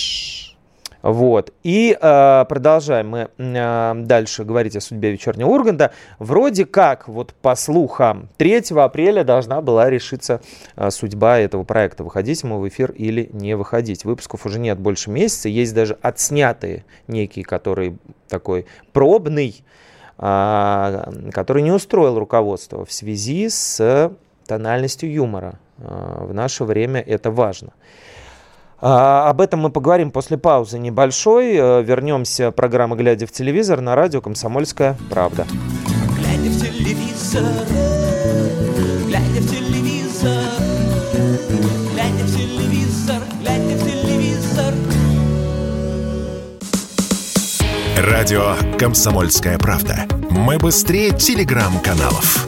Вот. 1.03 1.53
И 1.63 1.98
э, 2.00 2.45
продолжаем 2.48 3.10
мы 3.10 3.29
э, 3.38 3.93
дальше 4.05 4.45
говорить 4.45 4.77
о 4.77 4.81
судьбе 4.81 5.12
вечернего 5.12 5.50
Урганта. 5.50 5.91
Вроде 6.17 6.65
как, 6.65 7.10
вот 7.10 7.33
по 7.33 7.55
слухам, 7.55 8.29
3 8.38 8.72
апреля 8.77 9.25
должна 9.25 9.62
была 9.62 9.89
решиться 9.89 10.41
э, 10.77 10.89
судьба 10.91 11.39
этого 11.39 11.65
проекта. 11.65 12.05
Выходить 12.05 12.41
ему 12.43 12.57
в 12.60 12.67
эфир 12.69 12.91
или 12.91 13.29
не 13.33 13.55
выходить. 13.55 14.05
Выпусков 14.05 14.45
уже 14.45 14.60
нет 14.60 14.79
больше 14.79 15.12
месяца. 15.12 15.50
Есть 15.50 15.75
даже 15.75 15.98
отснятые 16.01 16.86
некие, 17.07 17.43
которые 17.43 17.98
такой 18.29 18.65
пробный, 18.93 19.62
э, 20.17 21.03
который 21.33 21.63
не 21.63 21.74
устроил 21.74 22.17
руководство 22.17 22.86
в 22.86 22.93
связи 22.93 23.50
с 23.50 24.10
тональностью 24.48 25.12
юмора. 25.12 25.60
Э, 25.79 26.24
в 26.27 26.33
наше 26.33 26.63
время 26.63 27.01
это 27.01 27.29
важно. 27.29 27.74
Об 28.84 29.40
этом 29.40 29.62
мы 29.62 29.70
поговорим 29.70 30.12
после 30.12 30.38
паузы 30.38 30.78
небольшой. 30.78 31.56
Э, 31.56 31.82
вернемся 31.84 32.52
к 32.52 32.56
программе 32.56 32.96
«Глядя 32.98 33.25
в 33.25 33.32
телевизор» 33.32 33.80
на 33.80 33.96
радио 33.96 34.20
«Комсомольская 34.20 34.98
правда». 35.10 35.48
Глядя 36.18 36.50
в 36.50 36.62
телевизор, 36.62 37.44
глядя 39.08 39.42
в 39.42 39.50
телевизор, 39.50 40.44
глядя 41.94 42.24
в 42.25 42.36
телевизор, 42.36 43.22
глядя 43.42 43.78
в 43.78 43.84
телевизор. 43.86 44.74
Радио 47.98 48.56
«Комсомольская 48.78 49.58
правда». 49.58 50.08
Мы 50.30 50.58
быстрее 50.58 51.12
телеграм-каналов. 51.12 52.46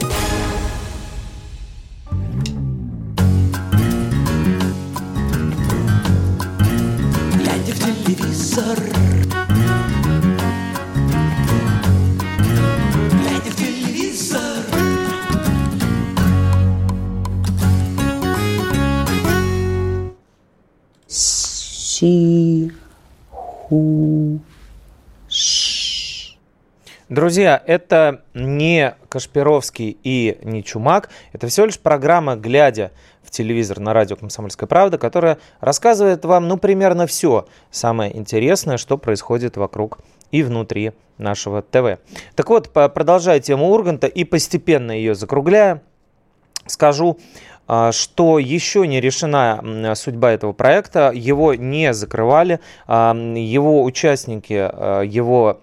Друзья, 27.16 27.62
это 27.64 28.20
не 28.34 28.94
Кашпировский 29.08 29.96
и 30.02 30.36
не 30.42 30.62
Чумак. 30.62 31.08
Это 31.32 31.46
всего 31.46 31.64
лишь 31.64 31.78
программа 31.78 32.36
«Глядя 32.36 32.92
в 33.22 33.30
телевизор» 33.30 33.80
на 33.80 33.94
радио 33.94 34.16
«Комсомольская 34.16 34.66
правда», 34.66 34.98
которая 34.98 35.38
рассказывает 35.60 36.26
вам, 36.26 36.46
ну, 36.46 36.58
примерно 36.58 37.06
все 37.06 37.46
самое 37.70 38.14
интересное, 38.14 38.76
что 38.76 38.98
происходит 38.98 39.56
вокруг 39.56 40.00
и 40.30 40.42
внутри 40.42 40.92
нашего 41.16 41.62
ТВ. 41.62 42.02
Так 42.34 42.50
вот, 42.50 42.70
продолжая 42.70 43.40
тему 43.40 43.70
Урганта 43.70 44.08
и 44.08 44.24
постепенно 44.24 44.92
ее 44.92 45.14
закругляя, 45.14 45.80
скажу, 46.66 47.18
а, 47.66 47.92
что 47.92 48.38
еще 48.38 48.86
не 48.86 49.00
решена 49.00 49.94
судьба 49.94 50.32
этого 50.32 50.52
проекта, 50.52 51.12
его 51.14 51.54
не 51.54 51.94
закрывали, 51.94 52.60
а, 52.86 53.14
его 53.14 53.82
участники, 53.84 54.68
а, 54.70 55.00
его 55.00 55.62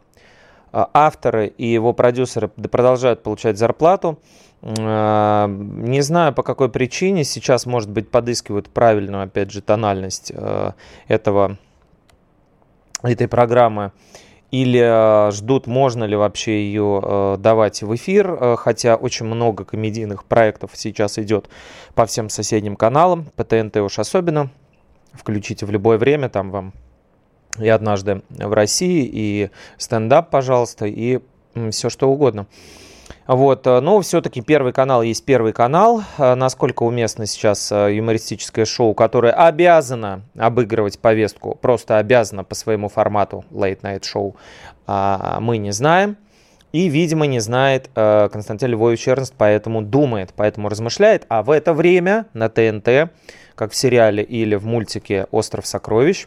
авторы 0.74 1.48
и 1.48 1.68
его 1.68 1.94
продюсеры 1.94 2.48
продолжают 2.48 3.24
получать 3.24 3.58
зарплату. 3.58 4.20
А, 4.64 5.48
Не 5.48 6.02
знаю 6.02 6.34
по 6.34 6.42
какой 6.42 6.70
причине, 6.70 7.24
сейчас, 7.24 7.66
может 7.66 7.90
быть, 7.90 8.10
подыскивают 8.10 8.70
правильную, 8.70 9.24
опять 9.24 9.52
же, 9.52 9.62
тональность 9.62 10.32
э, 10.34 10.72
этого, 11.08 11.58
этой 13.02 13.28
программы 13.28 13.92
или 14.52 14.80
э, 14.80 15.32
ждут, 15.32 15.68
можно 15.68 16.06
ли 16.06 16.16
вообще 16.16 16.64
ее 16.66 17.02
э, 17.04 17.38
давать 17.40 17.84
в 17.84 17.94
эфир, 17.96 18.56
хотя 18.58 18.96
очень 18.96 19.26
много 19.26 19.66
комедийных 19.66 20.24
проектов 20.26 20.72
сейчас 20.76 21.20
идет 21.20 21.50
по 21.94 22.06
всем 22.06 22.30
соседним 22.30 22.76
каналам, 22.76 23.26
по 23.36 23.44
ТНТ 23.44 23.78
уж 23.78 24.00
особенно. 24.00 24.50
Включите 25.12 25.66
в 25.66 25.72
любое 25.72 25.98
время, 25.98 26.30
там 26.30 26.50
вам 26.52 26.74
и 27.60 27.68
однажды 27.70 28.22
в 28.30 28.54
России, 28.54 29.10
и 29.12 29.50
стендап, 29.78 30.30
пожалуйста, 30.30 30.86
и 30.86 31.20
все 31.72 31.90
что 31.90 32.10
угодно. 32.10 32.48
Вот, 33.28 33.66
э, 33.68 33.80
но 33.80 34.02
все-таки 34.02 34.42
Первый 34.42 34.74
канал 34.74 35.02
есть 35.02 35.24
Первый 35.26 35.54
канал. 35.54 36.04
Э, 36.18 36.36
Насколько 36.36 36.84
уместно 36.84 37.26
сейчас 37.26 37.72
э, 37.72 37.96
юмористическое 37.96 38.66
шоу, 38.66 38.94
которое 38.94 39.32
обязано 39.32 40.24
обыгрывать 40.38 41.00
повестку, 41.00 41.56
просто 41.56 41.98
обязано 41.98 42.44
по 42.44 42.56
своему 42.56 42.90
формату 42.90 43.46
Late 43.52 43.82
Night 43.82 44.02
Show, 44.02 44.36
а, 44.86 45.40
мы 45.40 45.58
не 45.58 45.72
знаем. 45.72 46.18
И, 46.74 46.90
видимо, 46.90 47.28
не 47.28 47.40
знает 47.40 47.88
Константин 47.94 48.72
Львович 48.72 49.08
Эрнст, 49.08 49.36
поэтому 49.38 49.84
думает, 49.84 50.34
поэтому 50.36 50.70
размышляет. 50.70 51.24
А 51.30 51.44
в 51.44 51.52
это 51.52 51.72
время 51.72 52.26
на 52.34 52.50
ТНТ, 52.50 53.12
как 53.54 53.72
в 53.74 53.76
сериале 53.76 54.24
или 54.24 54.56
в 54.56 54.66
мультике 54.66 55.28
«Остров 55.30 55.68
сокровищ», 55.68 56.26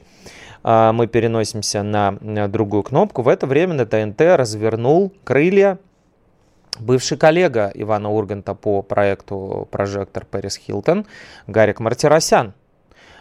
мы 0.67 1.07
переносимся 1.07 1.85
на, 1.85 2.19
другую 2.49 2.83
кнопку. 2.83 3.23
В 3.23 3.29
это 3.29 3.47
время 3.47 3.75
на 3.75 3.87
ТНТ 3.87 4.21
развернул 4.21 5.13
крылья 5.23 5.79
бывший 6.81 7.17
коллега 7.17 7.71
Ивана 7.75 8.11
Урганта 8.11 8.55
по 8.55 8.83
проекту 8.83 9.69
«Прожектор 9.71 10.25
Пэрис 10.25 10.57
Хилтон» 10.57 11.07
Гарик 11.47 11.81
Мартиросян. 11.81 12.55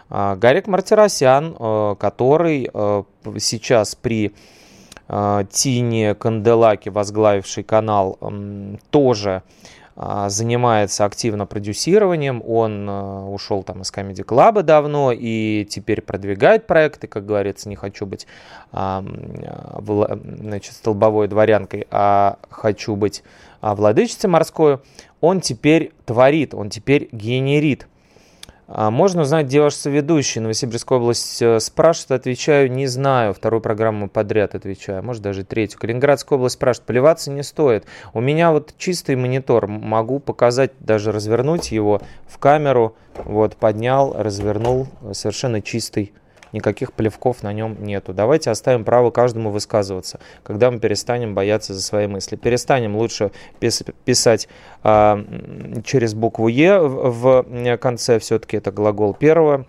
А, 0.09 0.35
Гарик 0.35 0.67
Мартиросян, 0.67 1.55
э, 1.57 1.95
который 1.99 2.69
э, 2.71 3.03
сейчас 3.39 3.95
при 3.95 4.35
э, 5.07 5.43
Тине 5.49 6.15
Канделаке, 6.15 6.91
возглавивший 6.91 7.63
канал, 7.63 8.19
тоже 8.91 9.41
а, 9.41 9.43
занимается 9.95 11.05
активно 11.05 11.45
продюсированием. 11.45 12.43
Он 12.45 12.89
э, 12.89 13.25
ушел 13.27 13.63
там 13.63 13.81
из 13.81 13.91
Comedy 13.93 14.25
Club 14.25 14.61
давно 14.61 15.13
и 15.13 15.65
теперь 15.69 16.01
продвигает 16.01 16.67
проекты, 16.67 17.07
как 17.07 17.25
говорится, 17.25 17.69
не 17.69 17.77
хочу 17.77 18.05
быть 18.05 18.27
а, 18.73 19.05
а, 19.05 20.19
значит, 20.39 20.73
столбовой 20.73 21.29
дворянкой, 21.29 21.87
а 21.91 22.37
хочу 22.49 22.95
быть 22.97 23.23
а, 23.61 23.73
владычицей 23.73 24.29
морской. 24.29 24.79
Он 25.21 25.39
теперь 25.39 25.93
творит, 26.05 26.53
он 26.53 26.69
теперь 26.69 27.07
генерит. 27.13 27.87
А, 28.67 28.89
Можно 28.89 29.21
узнать, 29.21 29.45
где 29.45 29.61
ваш 29.61 29.75
соведущий? 29.75 30.41
Новосибирская 30.41 30.97
область 30.97 31.41
э, 31.41 31.59
спрашивает, 31.59 32.21
отвечаю, 32.21 32.71
не 32.71 32.87
знаю. 32.87 33.33
Вторую 33.33 33.61
программу 33.61 34.09
подряд 34.09 34.55
отвечаю, 34.55 35.03
может 35.03 35.21
даже 35.21 35.43
третью. 35.43 35.79
Калининградская 35.79 36.37
область 36.37 36.55
спрашивает, 36.55 36.87
поливаться 36.87 37.31
не 37.31 37.43
стоит. 37.43 37.85
У 38.13 38.21
меня 38.21 38.51
вот 38.51 38.73
чистый 38.77 39.15
монитор, 39.15 39.67
могу 39.67 40.19
показать, 40.19 40.71
даже 40.79 41.11
развернуть 41.11 41.71
его 41.71 42.01
в 42.27 42.39
камеру. 42.39 42.95
Вот, 43.23 43.55
поднял, 43.55 44.13
развернул, 44.17 44.87
э, 45.01 45.13
совершенно 45.13 45.61
чистый. 45.61 46.13
Никаких 46.55 46.93
плевков 46.93 47.43
на 47.43 47.51
нем 47.51 47.75
нету. 47.83 48.13
Давайте 48.13 48.49
оставим 48.49 48.85
право 48.85 49.11
каждому 49.11 49.51
высказываться, 49.51 50.21
когда 50.41 50.71
мы 50.71 50.79
перестанем 50.79 51.35
бояться 51.35 51.73
за 51.73 51.81
свои 51.81 52.07
мысли. 52.07 52.37
Перестанем 52.37 52.95
лучше 52.95 53.31
пис- 53.59 53.93
писать 54.05 54.47
а, 54.81 55.19
через 55.83 56.13
букву 56.13 56.47
Е 56.47 56.79
в 56.79 57.11
в, 57.11 57.45
э, 57.49 57.77
конце, 57.77 58.19
все-таки 58.19 58.55
это 58.55 58.71
глагол 58.71 59.13
первого 59.13 59.65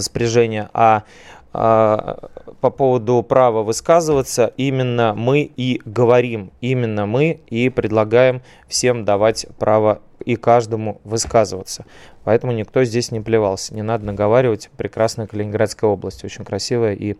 спряжения, 0.00 0.68
а 0.72 1.04
а, 1.52 2.30
по 2.60 2.70
поводу 2.70 3.22
права 3.22 3.62
высказываться, 3.62 4.52
именно 4.56 5.14
мы 5.14 5.42
и 5.42 5.80
говорим, 5.84 6.50
именно 6.60 7.06
мы 7.06 7.38
и 7.46 7.68
предлагаем 7.68 8.42
всем 8.66 9.04
давать 9.04 9.46
право 9.60 10.00
и 10.24 10.36
каждому 10.36 11.00
высказываться. 11.04 11.84
Поэтому 12.24 12.52
никто 12.52 12.84
здесь 12.84 13.10
не 13.10 13.20
плевался. 13.20 13.74
Не 13.74 13.82
надо 13.82 14.04
наговаривать. 14.04 14.70
Прекрасная 14.76 15.26
Калининградская 15.26 15.90
область, 15.90 16.24
очень 16.24 16.44
красивая 16.44 16.94
и 16.94 17.16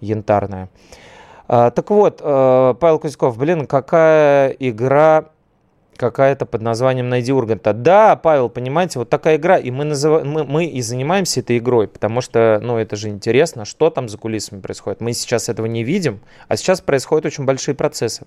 янтарная. 0.00 0.68
А, 1.46 1.70
так 1.70 1.90
вот, 1.90 2.20
э, 2.22 2.74
Павел 2.78 2.98
Кузьков, 2.98 3.38
блин, 3.38 3.66
какая 3.66 4.50
игра 4.50 5.30
какая-то 5.98 6.46
под 6.46 6.62
названием 6.62 7.08
«Найди 7.08 7.32
Урганта». 7.32 7.72
Да, 7.72 8.16
Павел, 8.16 8.48
понимаете, 8.48 9.00
вот 9.00 9.10
такая 9.10 9.36
игра, 9.36 9.58
и 9.58 9.70
мы, 9.70 9.84
называем, 9.84 10.30
мы, 10.30 10.44
мы 10.44 10.64
и 10.64 10.80
занимаемся 10.80 11.40
этой 11.40 11.58
игрой, 11.58 11.88
потому 11.88 12.20
что, 12.20 12.60
ну, 12.62 12.78
это 12.78 12.96
же 12.96 13.08
интересно, 13.08 13.64
что 13.64 13.90
там 13.90 14.08
за 14.08 14.16
кулисами 14.16 14.60
происходит. 14.60 15.00
Мы 15.00 15.12
сейчас 15.12 15.48
этого 15.48 15.66
не 15.66 15.82
видим, 15.82 16.20
а 16.46 16.56
сейчас 16.56 16.80
происходят 16.80 17.26
очень 17.26 17.44
большие 17.44 17.74
процессы. 17.74 18.26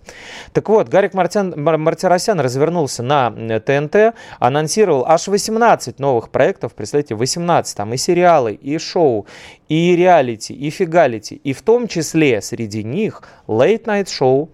Так 0.51 0.67
вот, 0.69 0.89
Гарик 0.89 1.13
Мартян, 1.13 1.53
Мартиросян 1.55 2.39
развернулся 2.39 3.03
на 3.03 3.31
ТНТ, 3.31 4.15
анонсировал 4.39 5.05
аж 5.07 5.27
18 5.27 5.97
новых 5.99 6.29
проектов, 6.29 6.75
представляете, 6.75 7.15
18, 7.15 7.75
там 7.75 7.93
и 7.93 7.97
сериалы, 7.97 8.53
и 8.53 8.77
шоу, 8.77 9.25
и 9.69 9.95
реалити, 9.95 10.53
и 10.53 10.69
фигалити, 10.69 11.35
и 11.35 11.53
в 11.53 11.61
том 11.61 11.87
числе 11.87 12.41
среди 12.41 12.83
них 12.83 13.23
Late 13.47 13.85
Night 13.85 14.07
Show, 14.07 14.49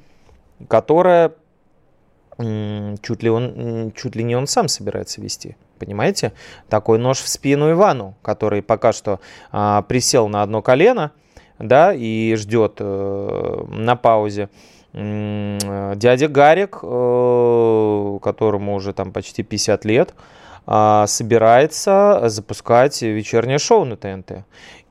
которое 0.68 1.34
чуть 2.38 3.24
ли, 3.24 3.29
он, 3.29 3.91
чуть 3.96 4.15
ли 4.15 4.24
не 4.24 4.36
он 4.36 4.48
сам 4.48 4.67
собирается 4.67 5.22
вести. 5.22 5.56
Понимаете? 5.79 6.34
Такой 6.70 7.00
нож 7.00 7.20
в 7.20 7.27
спину 7.27 7.72
Ивану, 7.72 8.15
который 8.22 8.62
пока 8.62 8.94
что 8.94 9.20
а, 9.51 9.82
присел 9.84 10.27
на 10.27 10.41
одно 10.41 10.62
колено, 10.62 11.12
да, 11.60 11.94
и 11.94 12.36
ждет 12.36 12.77
э, 12.79 13.65
на 13.70 13.96
паузе. 13.96 14.50
Дядя 14.94 16.27
Гарик, 16.27 16.79
э, 16.82 18.20
которому 18.22 18.75
уже 18.75 18.94
там 18.94 19.12
почти 19.12 19.44
50 19.44 19.86
лет, 19.86 20.13
э, 20.65 21.03
собирается 21.08 22.22
запускать 22.25 23.01
вечернее 23.01 23.60
шоу 23.60 23.86
на 23.86 23.98
ТНТ. 23.98 24.46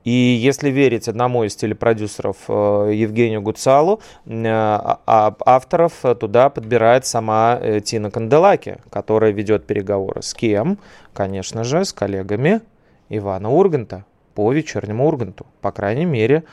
И 0.07 0.13
если 0.13 0.71
верить 0.71 1.09
одному 1.09 1.43
из 1.43 1.57
телепродюсеров 1.57 2.37
э, 2.47 2.93
Евгению 2.95 3.43
Гуцалу, 3.43 4.01
э, 4.25 4.45
а, 4.47 5.01
а, 5.05 5.35
авторов 5.45 5.95
туда 6.21 6.49
подбирает 6.49 7.05
сама 7.07 7.59
э, 7.61 7.81
Тина 7.81 8.13
Канделаки, 8.13 8.79
которая 8.89 9.33
ведет 9.33 9.67
переговоры 9.67 10.23
с 10.23 10.33
кем? 10.33 10.79
Конечно 11.13 11.65
же, 11.65 11.85
с 11.85 11.93
коллегами 11.93 12.61
Ивана 13.09 13.51
Урганта 13.51 14.05
по 14.37 14.53
вечернему 14.53 15.09
Урганту. 15.09 15.45
По 15.61 15.73
крайней 15.73 16.05
мере, 16.05 16.45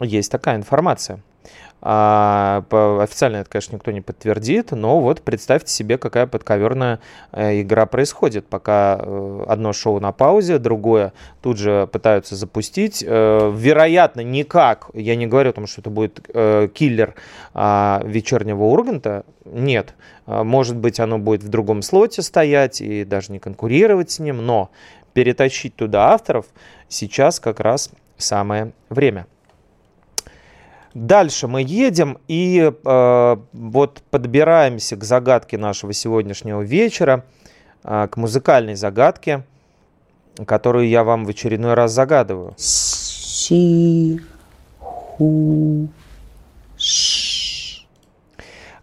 есть 0.00 0.32
такая 0.32 0.56
информация. 0.56 1.20
А, 1.82 2.64
официально 3.00 3.38
это, 3.38 3.50
конечно, 3.50 3.76
никто 3.76 3.90
не 3.90 4.00
подтвердит, 4.00 4.72
но 4.72 5.00
вот 5.00 5.22
представьте 5.22 5.72
себе, 5.72 5.96
какая 5.96 6.26
подковерная 6.26 7.00
э, 7.32 7.62
игра 7.62 7.86
происходит. 7.86 8.46
Пока 8.46 8.98
э, 9.00 9.44
одно 9.48 9.72
шоу 9.72 9.98
на 9.98 10.12
паузе, 10.12 10.58
другое 10.58 11.12
тут 11.40 11.58
же 11.58 11.88
пытаются 11.90 12.36
запустить. 12.36 13.02
Э, 13.06 13.52
вероятно, 13.54 14.20
никак, 14.20 14.90
я 14.92 15.16
не 15.16 15.26
говорю 15.26 15.50
о 15.50 15.52
том, 15.54 15.66
что 15.66 15.80
это 15.80 15.90
будет 15.90 16.20
киллер 16.74 17.14
а, 17.54 18.02
вечернего 18.04 18.64
Урганта, 18.64 19.24
нет. 19.44 19.94
Может 20.26 20.76
быть, 20.76 21.00
оно 21.00 21.18
будет 21.18 21.42
в 21.42 21.48
другом 21.48 21.82
слоте 21.82 22.22
стоять 22.22 22.80
и 22.80 23.04
даже 23.04 23.32
не 23.32 23.38
конкурировать 23.38 24.10
с 24.10 24.18
ним, 24.18 24.44
но 24.44 24.70
перетащить 25.12 25.74
туда 25.74 26.12
авторов 26.12 26.46
сейчас 26.88 27.40
как 27.40 27.60
раз 27.60 27.90
самое 28.16 28.72
время. 28.90 29.26
Дальше 30.94 31.46
мы 31.46 31.62
едем 31.62 32.18
и 32.26 32.72
э, 32.72 33.36
вот 33.52 34.02
подбираемся 34.10 34.96
к 34.96 35.04
загадке 35.04 35.56
нашего 35.56 35.92
сегодняшнего 35.92 36.62
вечера, 36.62 37.24
э, 37.84 38.08
к 38.10 38.16
музыкальной 38.16 38.74
загадке, 38.74 39.44
которую 40.46 40.88
я 40.88 41.04
вам 41.04 41.24
в 41.24 41.28
очередной 41.28 41.74
раз 41.74 41.92
загадываю. 41.92 42.54
Си, 42.56 44.20
ху. 44.80 45.88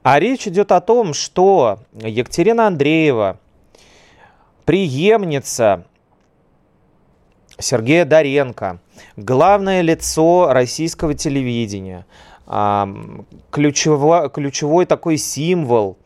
А 0.03 0.19
речь 0.19 0.47
идет 0.47 0.71
о 0.71 0.79
том, 0.79 1.13
что 1.13 1.79
Екатерина 1.93 2.67
Андреева, 2.67 3.39
преемница 4.63 5.83
Сергея 7.59 8.05
Доренко, 8.05 8.79
главное 9.15 9.81
лицо 9.81 10.51
российского 10.51 11.13
телевидения, 11.13 12.05
ключевой, 12.45 14.29
ключевой 14.29 14.85
такой 14.85 15.17
символ 15.17 15.97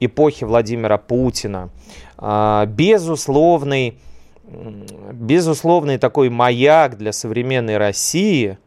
эпохи 0.00 0.44
Владимира 0.44 0.98
Путина, 0.98 1.70
а, 2.18 2.66
безусловный, 2.66 3.98
безусловный 5.12 5.98
такой 5.98 6.28
маяк 6.28 6.98
для 6.98 7.12
современной 7.12 7.78
России– 7.78 8.58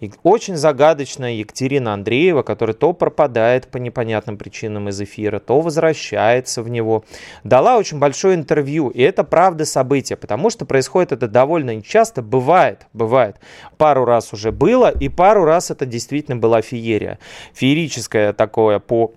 и 0.00 0.10
очень 0.22 0.56
загадочная 0.56 1.32
Екатерина 1.32 1.94
Андреева, 1.94 2.42
которая 2.42 2.74
то 2.74 2.92
пропадает 2.92 3.68
по 3.68 3.78
непонятным 3.78 4.36
причинам 4.36 4.88
из 4.88 5.00
эфира, 5.00 5.38
то 5.38 5.60
возвращается 5.60 6.62
в 6.62 6.68
него, 6.68 7.04
дала 7.44 7.78
очень 7.78 7.98
большое 7.98 8.34
интервью. 8.34 8.90
И 8.90 9.00
это 9.00 9.24
правда 9.24 9.64
события, 9.64 10.16
потому 10.16 10.50
что 10.50 10.66
происходит 10.66 11.12
это 11.12 11.28
довольно 11.28 11.80
часто. 11.82 12.20
Бывает, 12.20 12.86
бывает. 12.92 13.36
Пару 13.78 14.04
раз 14.04 14.32
уже 14.32 14.52
было, 14.52 14.90
и 14.90 15.08
пару 15.08 15.44
раз 15.44 15.70
это 15.70 15.86
действительно 15.86 16.36
была 16.36 16.60
феерия. 16.60 17.18
Феерическое 17.54 18.32
такое 18.34 18.78
по 18.80 19.14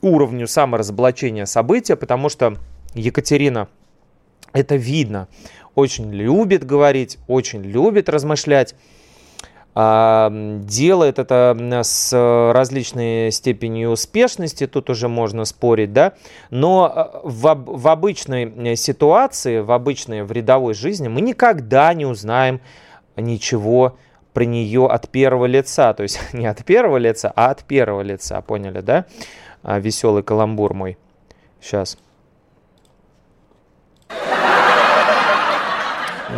уровню 0.00 0.46
саморазоблачения 0.46 1.46
события, 1.46 1.96
потому 1.96 2.28
что 2.28 2.56
Екатерина, 2.94 3.68
это 4.52 4.76
видно, 4.76 5.26
очень 5.74 6.12
любит 6.12 6.64
говорить, 6.64 7.18
очень 7.26 7.62
любит 7.62 8.08
размышлять. 8.08 8.74
Делает 9.74 11.18
это 11.18 11.80
с 11.82 12.52
различной 12.52 13.32
степенью 13.32 13.90
успешности, 13.90 14.68
тут 14.68 14.88
уже 14.88 15.08
можно 15.08 15.44
спорить, 15.44 15.92
да, 15.92 16.12
но 16.50 16.84
а, 16.84 17.20
в, 17.24 17.64
в 17.66 17.88
обычной 17.88 18.76
ситуации, 18.76 19.58
в 19.58 19.72
обычной, 19.72 20.22
в 20.22 20.30
рядовой 20.30 20.74
жизни 20.74 21.08
мы 21.08 21.22
никогда 21.22 21.92
не 21.92 22.06
узнаем 22.06 22.60
ничего 23.16 23.96
про 24.32 24.44
нее 24.44 24.86
от 24.86 25.08
первого 25.08 25.46
лица, 25.46 25.92
то 25.92 26.04
есть 26.04 26.20
не 26.32 26.46
от 26.46 26.64
первого 26.64 26.98
лица, 26.98 27.32
а 27.34 27.50
от 27.50 27.64
первого 27.64 28.02
лица, 28.02 28.40
поняли, 28.42 28.80
да? 28.80 29.06
А, 29.64 29.80
веселый 29.80 30.22
каламбур 30.22 30.72
мой. 30.72 30.96
Сейчас. 31.60 31.98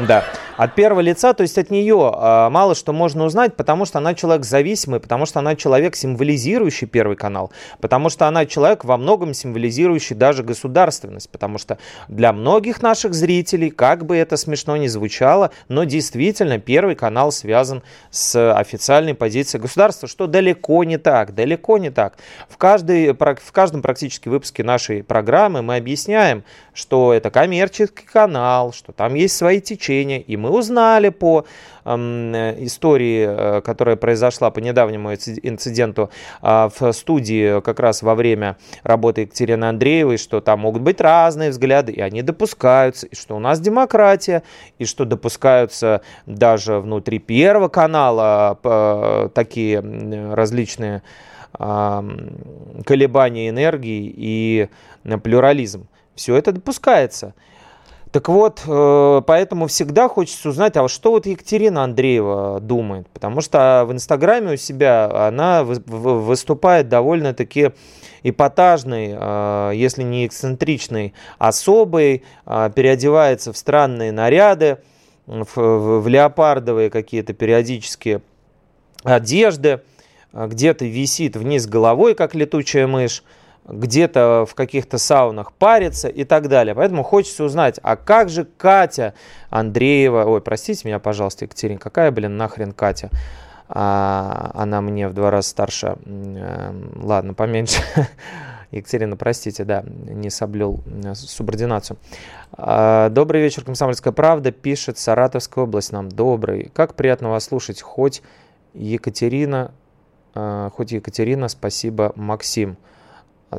Да 0.09 0.25
от 0.57 0.75
первого 0.75 1.01
лица, 1.01 1.35
то 1.35 1.42
есть 1.42 1.59
от 1.59 1.71
нее 1.71 2.11
а, 2.14 2.51
мало 2.51 2.75
что 2.75 2.92
можно 2.92 3.25
узнать, 3.25 3.57
потому 3.57 3.85
что 3.85 3.99
она 3.99 4.14
человек 4.14 4.45
зависимый, 4.45 5.01
потому 5.01 5.27
что 5.27 5.40
она 5.40 5.55
человек, 5.57 5.97
символизирующий 5.97 6.87
Первый 6.87 7.16
канал, 7.16 7.51
потому 7.81 8.09
что 8.09 8.27
она 8.27 8.47
человек 8.47 8.85
во 8.85 8.97
многом 8.97 9.35
символизирующий 9.35 10.16
даже 10.16 10.42
государственность, 10.42 11.31
потому 11.31 11.59
что 11.59 11.79
для 12.09 12.33
многих 12.33 12.83
наших 12.83 13.14
зрителей, 13.14 13.71
как 13.71 14.07
бы 14.07 14.16
это 14.16 14.37
смешно 14.37 14.77
ни 14.77 14.87
звучало, 14.87 15.51
но 15.69 15.85
действительно 15.85 16.59
Первый 16.59 16.95
канал 16.95 17.33
связан 17.33 17.83
с 18.11 18.53
официальной 18.53 19.14
позицией 19.14 19.61
государства, 19.61 20.09
что 20.09 20.27
далеко 20.27 20.85
не 20.85 20.97
так, 20.97 21.35
далеко 21.35 21.79
не 21.79 21.90
так. 21.90 22.14
В, 22.49 22.57
каждой, 22.57 23.12
в 23.12 23.53
каждом 23.53 23.83
практически 23.83 24.29
выпуске 24.29 24.64
нашей 24.64 25.03
программы 25.03 25.62
мы 25.62 25.77
объясняем, 25.77 26.45
что 26.73 27.12
это 27.12 27.31
коммерческий 27.31 28.07
канал, 28.07 28.73
что 28.73 28.92
там 28.92 29.14
есть 29.14 29.37
свои 29.37 29.61
течения, 29.61 30.19
и 30.19 30.37
мы 30.37 30.46
мы 30.47 30.59
узнали 30.59 31.09
по 31.09 31.45
э, 31.85 32.55
истории, 32.61 33.27
э, 33.29 33.61
которая 33.63 33.97
произошла 33.97 34.51
по 34.51 34.61
недавнему 34.61 35.13
инциденту 35.13 36.11
э, 36.43 36.69
в 36.79 36.93
студии 36.93 37.61
как 37.61 37.81
раз 37.81 38.03
во 38.03 38.15
время 38.15 38.57
работы 38.85 39.23
Екатерины 39.23 39.65
Андреевой, 39.65 40.19
что 40.19 40.41
там 40.41 40.61
могут 40.61 40.83
быть 40.83 41.01
разные 41.01 41.51
взгляды, 41.51 41.93
и 41.93 42.01
они 42.01 42.23
допускаются, 42.23 43.07
и 43.07 43.17
что 43.17 43.37
у 43.37 43.41
нас 43.41 43.61
демократия, 43.61 44.43
и 44.79 44.85
что 44.85 45.05
допускаются 45.05 46.01
даже 46.27 46.79
внутри 46.79 47.19
Первого 47.19 47.69
канала 47.69 48.59
э, 48.63 49.29
такие 49.35 49.81
различные 50.35 51.03
колебания 51.59 53.49
энергии 53.49 54.13
и 54.15 54.69
плюрализм. 55.23 55.87
Все 56.15 56.37
это 56.37 56.53
допускается. 56.53 57.35
Так 58.12 58.29
вот, 58.29 58.62
э, 58.66 59.23
поэтому 59.27 59.66
всегда 59.66 60.09
хочется 60.09 60.51
узнать, 60.51 60.77
а 60.77 60.88
что 60.88 61.11
вот 61.11 61.27
Екатерина 61.27 61.85
Андреева 61.85 62.61
думает, 62.61 63.09
потому 63.09 63.40
что 63.40 63.85
в 63.87 63.92
Инстаграме 63.92 64.55
у 64.55 64.57
себя 64.57 65.27
она 65.27 65.64
выступает 65.64 66.88
довольно-таки 66.88 67.73
эпатажной, 68.23 69.11
э, 69.12 69.73
если 69.75 70.03
не 70.05 70.27
эксцентричной 70.27 71.14
особой, 71.38 72.23
э, 72.47 72.71
переодевается 72.75 73.53
в 73.53 73.57
странные 73.57 74.12
наряды, 74.12 74.79
в, 75.27 76.01
в 76.01 76.07
леопардовые 76.07 76.90
какие-то 76.90 77.33
периодические 77.33 78.23
одежды, 79.03 79.81
где-то 80.33 80.85
висит 80.85 81.37
вниз 81.37 81.66
головой, 81.66 82.14
как 82.14 82.37
летучая 82.37 82.87
мышь, 82.87 83.25
где-то 83.69 84.47
в 84.49 84.55
каких-то 84.55 84.99
саунах 84.99 85.53
парится 85.53 86.09
и 86.09 86.25
так 86.25 86.49
далее. 86.49 86.75
Поэтому 86.75 87.03
хочется 87.03 87.45
узнать, 87.45 87.81
а 87.83 87.97
как 87.97 88.29
же 88.29 88.45
Катя 88.45 89.15
Андреева, 89.51 90.25
ой, 90.25 90.41
простите 90.41 90.87
меня, 90.87 90.99
пожалуйста, 90.99 91.45
Екатерина, 91.45 91.79
какая, 91.79 92.11
блин, 92.11 92.37
нахрен 92.37 92.73
Катя? 92.73 93.11
А, 93.69 94.53
она 94.55 94.81
мне 94.81 95.09
в 95.09 95.15
два 95.15 95.31
раза 95.31 95.49
старше. 95.49 95.97
Ладно, 96.97 97.35
поменьше. 97.35 97.83
Екатерина, 98.71 99.17
простите, 99.17 99.65
да, 99.65 99.83
не 99.87 100.31
соблюл 100.31 100.83
э, 100.87 101.15
субординацию. 101.15 101.97
А, 102.53 103.11
Добрый 103.11 103.43
вечер, 103.43 103.65
Комсомольская 103.65 104.13
правда, 104.13 104.53
пишет 104.53 104.99
Саратовская 104.99 105.65
область 105.65 105.93
нам. 105.93 106.09
Добрый. 106.09 106.71
Как 106.75 106.95
приятно 106.95 107.31
вас 107.31 107.45
слушать, 107.45 107.81
хоть 107.81 108.23
Екатерина, 108.75 109.73
э, 110.35 110.71
хоть 110.73 110.93
Екатерина, 110.93 111.49
спасибо, 111.49 112.13
Максим. 112.17 112.77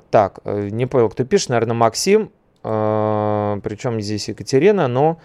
Так, 0.10 0.40
э, 0.44 0.70
не 0.70 0.86
понял, 0.86 1.10
кто 1.10 1.24
пишет, 1.24 1.50
наверное, 1.50 1.76
Максим, 1.76 2.32
причем 2.64 4.02
здесь 4.02 4.28
Екатерина, 4.28 4.90
но 4.90 5.20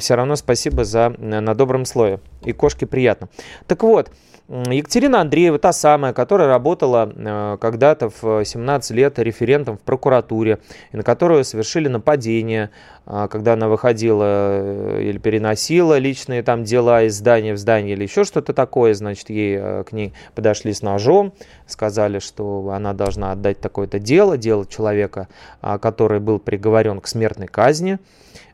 все 0.00 0.16
равно 0.16 0.36
спасибо 0.36 0.84
за 0.84 1.14
на 1.16 1.54
добром 1.54 1.86
слое. 1.86 2.20
И 2.42 2.52
кошке 2.52 2.84
приятно. 2.84 3.30
Так 3.66 3.84
вот, 3.84 4.10
Екатерина 4.48 5.20
Андреева, 5.20 5.58
та 5.58 5.72
самая, 5.72 6.14
которая 6.14 6.48
работала 6.48 7.12
э, 7.14 7.58
когда-то 7.60 8.08
в 8.08 8.44
17 8.44 8.90
лет 8.92 9.18
референтом 9.18 9.76
в 9.76 9.80
прокуратуре, 9.82 10.58
и 10.90 10.96
на 10.96 11.02
которую 11.02 11.44
совершили 11.44 11.88
нападение, 11.88 12.70
э, 12.97 12.97
когда 13.28 13.54
она 13.54 13.68
выходила 13.68 14.24
э, 14.60 15.02
или 15.02 15.18
переносила 15.18 15.98
личные 15.98 16.42
там 16.42 16.64
дела 16.64 17.02
из 17.02 17.16
здания 17.16 17.54
в 17.54 17.58
здание 17.58 17.94
или 17.94 18.02
еще 18.02 18.24
что-то 18.24 18.52
такое, 18.52 18.94
значит, 18.94 19.30
ей 19.30 19.58
к 19.84 19.92
ней 19.92 20.12
подошли 20.34 20.72
с 20.72 20.82
ножом, 20.82 21.32
сказали, 21.66 22.18
что 22.18 22.70
она 22.70 22.92
должна 22.92 23.32
отдать 23.32 23.60
такое-то 23.60 23.98
дело, 23.98 24.36
дело 24.36 24.66
человека, 24.66 25.28
который 25.60 26.20
был 26.20 26.38
приговорен 26.38 27.00
к 27.00 27.06
смертной 27.06 27.46
казни 27.46 27.98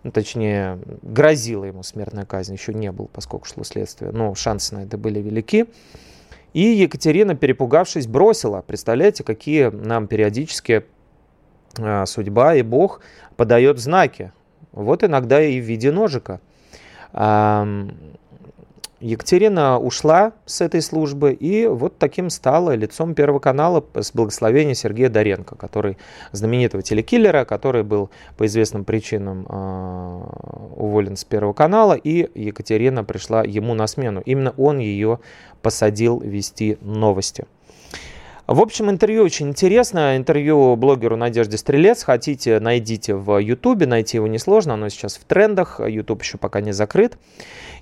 ну, 0.04 0.10
точнее, 0.10 0.78
грозила 1.02 1.64
ему 1.64 1.82
смертная 1.82 2.26
казнь, 2.26 2.52
еще 2.52 2.74
не 2.74 2.92
был, 2.92 3.08
поскольку 3.10 3.46
шло 3.46 3.64
следствие, 3.64 4.12
но 4.12 4.34
шансы 4.34 4.74
на 4.74 4.84
это 4.84 4.98
были 4.98 5.18
велики. 5.18 5.66
И 6.52 6.60
Екатерина, 6.60 7.34
перепугавшись, 7.34 8.06
бросила. 8.06 8.60
Представляете, 8.60 9.24
какие 9.24 9.70
нам 9.70 10.06
периодически 10.06 10.84
а, 11.78 12.04
судьба 12.04 12.54
и 12.54 12.62
Бог 12.62 13.00
подает 13.36 13.78
знаки. 13.78 14.32
Вот 14.74 15.04
иногда 15.04 15.40
и 15.40 15.60
в 15.60 15.64
виде 15.64 15.92
ножика. 15.92 16.40
Екатерина 19.04 19.78
ушла 19.78 20.32
с 20.46 20.62
этой 20.62 20.80
службы 20.80 21.34
и 21.34 21.66
вот 21.66 21.98
таким 21.98 22.30
стала 22.30 22.74
лицом 22.74 23.14
Первого 23.14 23.38
канала 23.38 23.84
с 23.94 24.12
благословения 24.12 24.72
Сергея 24.72 25.10
Доренко, 25.10 25.56
который 25.56 25.98
знаменитого 26.32 26.82
телекиллера, 26.82 27.44
который 27.44 27.82
был 27.82 28.08
по 28.38 28.46
известным 28.46 28.84
причинам 28.86 29.46
э, 29.46 30.22
уволен 30.76 31.16
с 31.16 31.24
Первого 31.24 31.52
канала, 31.52 31.92
и 31.92 32.30
Екатерина 32.34 33.04
пришла 33.04 33.44
ему 33.44 33.74
на 33.74 33.86
смену. 33.86 34.22
Именно 34.24 34.54
он 34.56 34.78
ее 34.78 35.18
посадил 35.60 36.20
вести 36.20 36.78
новости. 36.80 37.44
В 38.46 38.60
общем, 38.60 38.90
интервью 38.90 39.24
очень 39.24 39.48
интересно. 39.48 40.18
Интервью 40.18 40.76
блогеру 40.76 41.16
Надежде 41.16 41.56
Стрелец. 41.56 42.02
Хотите, 42.02 42.60
найдите 42.60 43.14
в 43.14 43.38
Ютубе. 43.38 43.86
Найти 43.86 44.18
его 44.18 44.26
несложно. 44.26 44.74
Оно 44.74 44.90
сейчас 44.90 45.16
в 45.16 45.24
трендах. 45.24 45.80
Ютуб 45.80 46.22
еще 46.22 46.36
пока 46.36 46.60
не 46.60 46.72
закрыт. 46.72 47.16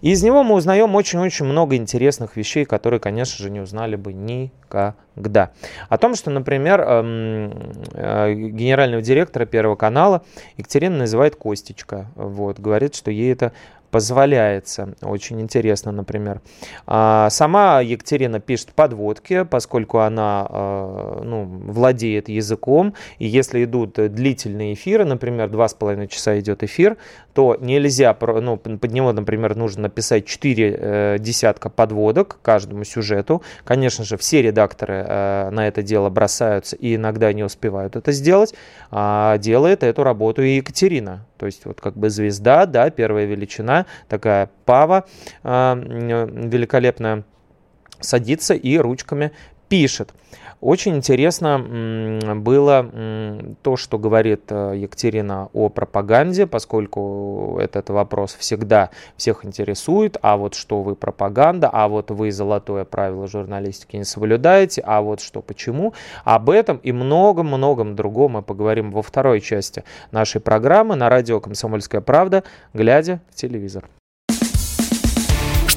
Из 0.02 0.22
него 0.22 0.44
мы 0.44 0.54
узнаем 0.54 0.94
очень-очень 0.94 1.46
много 1.46 1.74
интересных 1.74 2.36
вещей, 2.36 2.64
которые, 2.64 3.00
конечно 3.00 3.42
же, 3.42 3.50
не 3.50 3.58
узнали 3.58 3.96
бы 3.96 4.12
никогда. 4.12 5.50
О 5.88 5.98
том, 5.98 6.14
что, 6.14 6.30
например, 6.30 6.80
эм, 6.80 7.52
э, 7.92 8.32
генерального 8.32 9.02
директора 9.02 9.46
Первого 9.46 9.74
канала 9.74 10.22
Екатерина 10.56 10.98
называет 10.98 11.34
Костечка. 11.34 12.06
Вот, 12.14 12.60
говорит, 12.60 12.94
что 12.94 13.10
ей 13.10 13.32
это 13.32 13.52
позволяется. 13.92 14.94
Очень 15.02 15.40
интересно, 15.42 15.92
например. 15.92 16.40
А, 16.86 17.28
сама 17.30 17.80
Екатерина 17.82 18.40
пишет 18.40 18.72
подводки, 18.72 19.44
поскольку 19.44 19.98
она 19.98 20.46
а, 20.48 21.22
ну, 21.22 21.44
владеет 21.44 22.30
языком. 22.30 22.94
И 23.18 23.26
если 23.26 23.62
идут 23.64 23.92
длительные 23.92 24.72
эфиры, 24.72 25.04
например, 25.04 25.50
два 25.50 25.68
с 25.68 25.74
половиной 25.74 26.08
часа 26.08 26.40
идет 26.40 26.62
эфир, 26.62 26.96
то 27.34 27.56
нельзя, 27.60 28.16
ну, 28.20 28.56
под 28.56 28.92
него, 28.92 29.12
например, 29.12 29.56
нужно 29.56 29.82
написать 29.82 30.26
4 30.26 30.76
э, 30.78 31.16
десятка 31.18 31.68
подводок 31.68 32.38
каждому 32.42 32.84
сюжету. 32.84 33.42
Конечно 33.64 34.04
же, 34.04 34.16
все 34.16 34.42
редакторы 34.42 35.04
э, 35.06 35.50
на 35.50 35.68
это 35.68 35.82
дело 35.82 36.08
бросаются 36.08 36.76
и 36.76 36.96
иногда 36.96 37.32
не 37.32 37.42
успевают 37.42 37.96
это 37.96 38.12
сделать. 38.12 38.54
А 38.90 39.36
делает 39.38 39.82
эту 39.82 40.02
работу 40.02 40.42
и 40.42 40.56
Екатерина. 40.56 41.26
То 41.42 41.46
есть 41.46 41.64
вот 41.64 41.80
как 41.80 41.96
бы 41.96 42.08
звезда, 42.08 42.66
да, 42.66 42.90
первая 42.90 43.24
величина, 43.24 43.81
такая 44.08 44.50
пава 44.64 45.06
э, 45.42 46.28
великолепная, 46.48 47.24
садится 48.00 48.54
и 48.54 48.76
ручками 48.78 49.32
пишет. 49.68 50.12
Очень 50.62 50.94
интересно 50.98 51.58
было 52.36 52.88
то, 53.62 53.76
что 53.76 53.98
говорит 53.98 54.42
э, 54.50 54.74
Екатерина 54.76 55.48
о 55.52 55.68
пропаганде, 55.70 56.46
поскольку 56.46 57.58
этот 57.60 57.90
вопрос 57.90 58.36
всегда 58.38 58.90
всех 59.16 59.44
интересует. 59.44 60.18
А 60.22 60.36
вот 60.36 60.54
что 60.54 60.82
вы 60.82 60.94
пропаганда, 60.94 61.68
а 61.72 61.88
вот 61.88 62.12
вы 62.12 62.30
золотое 62.30 62.84
правило 62.84 63.26
журналистики 63.26 63.96
не 63.96 64.04
соблюдаете, 64.04 64.82
а 64.86 65.00
вот 65.02 65.20
что 65.20 65.42
почему. 65.42 65.94
Об 66.22 66.48
этом 66.48 66.76
и 66.76 66.92
многом-многом 66.92 67.96
другом 67.96 68.34
мы 68.34 68.42
поговорим 68.42 68.92
во 68.92 69.02
второй 69.02 69.40
части 69.40 69.82
нашей 70.12 70.40
программы 70.40 70.94
на 70.94 71.08
радио 71.08 71.40
«Комсомольская 71.40 72.02
правда», 72.02 72.44
глядя 72.72 73.20
в 73.32 73.34
телевизор. 73.34 73.88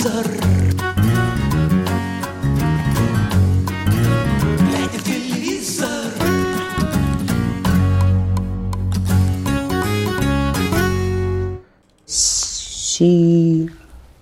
Си, 0.00 0.08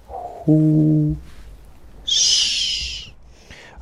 ху. 0.07 1.15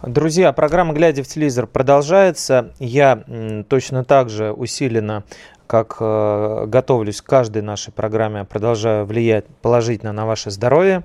Друзья, 0.02 0.52
программа 0.52 0.92
«Глядя 0.92 1.22
в 1.22 1.26
телевизор» 1.26 1.66
продолжается. 1.66 2.72
Я 2.78 3.24
точно 3.70 4.04
так 4.04 4.28
же 4.28 4.52
усиленно, 4.52 5.24
как 5.66 5.96
э, 6.00 6.64
готовлюсь 6.66 7.22
к 7.22 7.24
каждой 7.24 7.62
нашей 7.62 7.94
программе, 7.94 8.44
продолжаю 8.44 9.06
влиять 9.06 9.46
положительно 9.62 10.12
на 10.12 10.26
ваше 10.26 10.50
здоровье. 10.50 11.02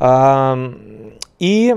Э, 0.00 0.72
и 1.38 1.76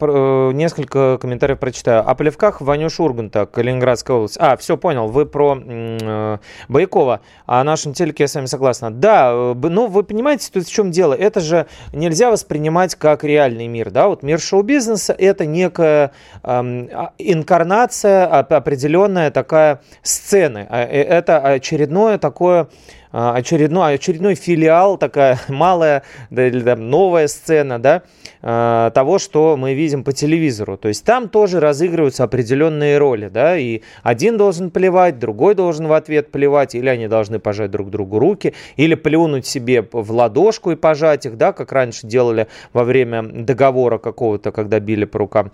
Э, 0.00 0.50
несколько 0.52 1.18
комментариев 1.20 1.58
прочитаю. 1.58 2.08
О 2.08 2.14
плевках 2.14 2.60
Ванюш 2.60 3.00
Урганта, 3.00 3.46
Калининградская 3.46 4.16
область. 4.16 4.36
А, 4.38 4.56
все, 4.56 4.76
понял, 4.76 5.08
вы 5.08 5.26
про 5.26 5.58
э, 5.60 6.38
Боякова. 6.68 7.20
О 7.46 7.64
нашем 7.64 7.92
телеке 7.92 8.24
я 8.24 8.28
с 8.28 8.34
вами 8.34 8.46
согласна. 8.46 8.90
Да, 8.90 9.30
э, 9.32 9.54
ну 9.54 9.86
вы 9.86 10.02
понимаете, 10.02 10.50
тут 10.52 10.66
в 10.66 10.72
чем 10.72 10.90
дело? 10.90 11.14
Это 11.14 11.40
же 11.40 11.66
нельзя 11.92 12.30
воспринимать 12.30 12.94
как 12.94 13.24
реальный 13.24 13.66
мир, 13.66 13.90
да? 13.90 14.08
Вот 14.08 14.22
мир 14.22 14.40
шоу-бизнеса 14.40 15.14
это 15.16 15.46
некая 15.46 16.12
а, 16.42 17.12
инкарнация, 17.18 18.26
определенная 18.26 19.30
такая 19.30 19.80
сцены. 20.02 20.66
А, 20.68 20.82
э, 20.82 21.02
это 21.02 21.38
очередное 21.38 22.18
такое 22.18 22.62
а, 22.62 22.68
очередной, 23.12 23.94
очередной 23.94 24.34
филиал, 24.34 24.98
такая 24.98 25.38
малая 25.48 26.02
да, 26.30 26.46
или 26.46 26.60
там, 26.60 26.90
новая 26.90 27.28
сцена 27.28 27.78
да, 27.78 28.02
а, 28.40 28.90
того, 28.90 29.18
что 29.18 29.56
мы 29.56 29.74
видим 29.74 30.04
по 30.04 30.12
телевизору. 30.12 30.76
То 30.76 30.88
есть 30.88 31.04
там 31.04 31.28
тоже 31.28 31.60
разыгрываются 31.60 32.24
определенные 32.24 32.98
роли. 32.98 33.28
Да, 33.28 33.56
и 33.56 33.82
один 34.02 34.36
должен 34.36 34.70
плевать, 34.70 35.18
другой 35.18 35.54
должен 35.54 35.86
в 35.86 35.92
ответ 35.92 36.30
плевать, 36.30 36.74
или 36.74 36.88
они 36.88 37.08
должны 37.08 37.38
пожать 37.38 37.70
друг 37.70 37.90
другу 37.90 38.18
руки, 38.18 38.54
или 38.76 38.94
плюнуть 38.94 39.46
себе 39.46 39.86
в 39.90 40.12
ладошку 40.12 40.70
и 40.70 40.76
пожать 40.76 41.26
их, 41.26 41.36
да, 41.36 41.52
как 41.52 41.72
раньше 41.72 42.06
делали 42.06 42.48
во 42.72 42.84
время 42.84 43.22
договора 43.22 43.98
какого-то, 43.98 44.52
когда 44.52 44.78
били 44.80 45.04
по 45.04 45.18
рукам. 45.18 45.52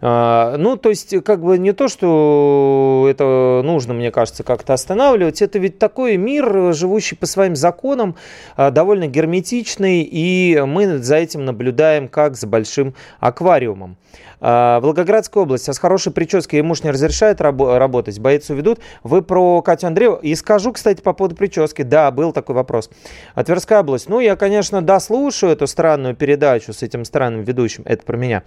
А, 0.00 0.56
ну, 0.56 0.76
то 0.76 0.88
есть, 0.88 1.22
как 1.24 1.42
бы 1.42 1.58
не 1.58 1.72
то, 1.72 1.88
что 1.88 3.06
это 3.10 3.62
нужно, 3.64 3.94
мне 3.94 4.10
кажется, 4.10 4.42
как-то 4.42 4.72
останавливать, 4.72 5.42
это 5.42 5.58
ведь 5.58 5.78
такой 5.78 6.16
мир 6.16 6.72
живущий 6.72 7.14
по 7.14 7.26
своим 7.26 7.56
законам, 7.56 8.16
а, 8.56 8.70
довольно 8.70 9.06
герметичный, 9.06 10.02
и 10.02 10.62
мы 10.66 10.98
за 10.98 11.16
этим 11.16 11.44
наблюдаем 11.44 12.08
как 12.08 12.21
за 12.30 12.46
большим 12.46 12.94
аквариумом. 13.20 13.96
Волгоградская 14.40 15.44
область. 15.44 15.68
А 15.68 15.72
с 15.72 15.78
хорошей 15.78 16.12
прической 16.12 16.58
ей 16.58 16.62
муж 16.62 16.82
не 16.82 16.90
разрешает 16.90 17.40
рабо- 17.40 17.78
работать. 17.78 18.18
Боец 18.18 18.50
уведут. 18.50 18.80
Вы 19.04 19.22
про 19.22 19.62
Катю 19.62 19.86
Андрееву. 19.86 20.16
И 20.16 20.34
скажу, 20.34 20.72
кстати, 20.72 21.00
по 21.00 21.12
поводу 21.12 21.36
прически. 21.36 21.82
Да, 21.82 22.10
был 22.10 22.32
такой 22.32 22.56
вопрос. 22.56 22.90
А 23.34 23.44
Тверская 23.44 23.80
область. 23.80 24.08
Ну, 24.08 24.18
я, 24.18 24.34
конечно, 24.34 24.82
да, 24.82 24.98
слушаю 24.98 25.52
эту 25.52 25.66
странную 25.66 26.16
передачу 26.16 26.72
с 26.72 26.82
этим 26.82 27.04
странным 27.04 27.42
ведущим. 27.42 27.82
Это 27.86 28.04
про 28.04 28.16
меня. 28.16 28.42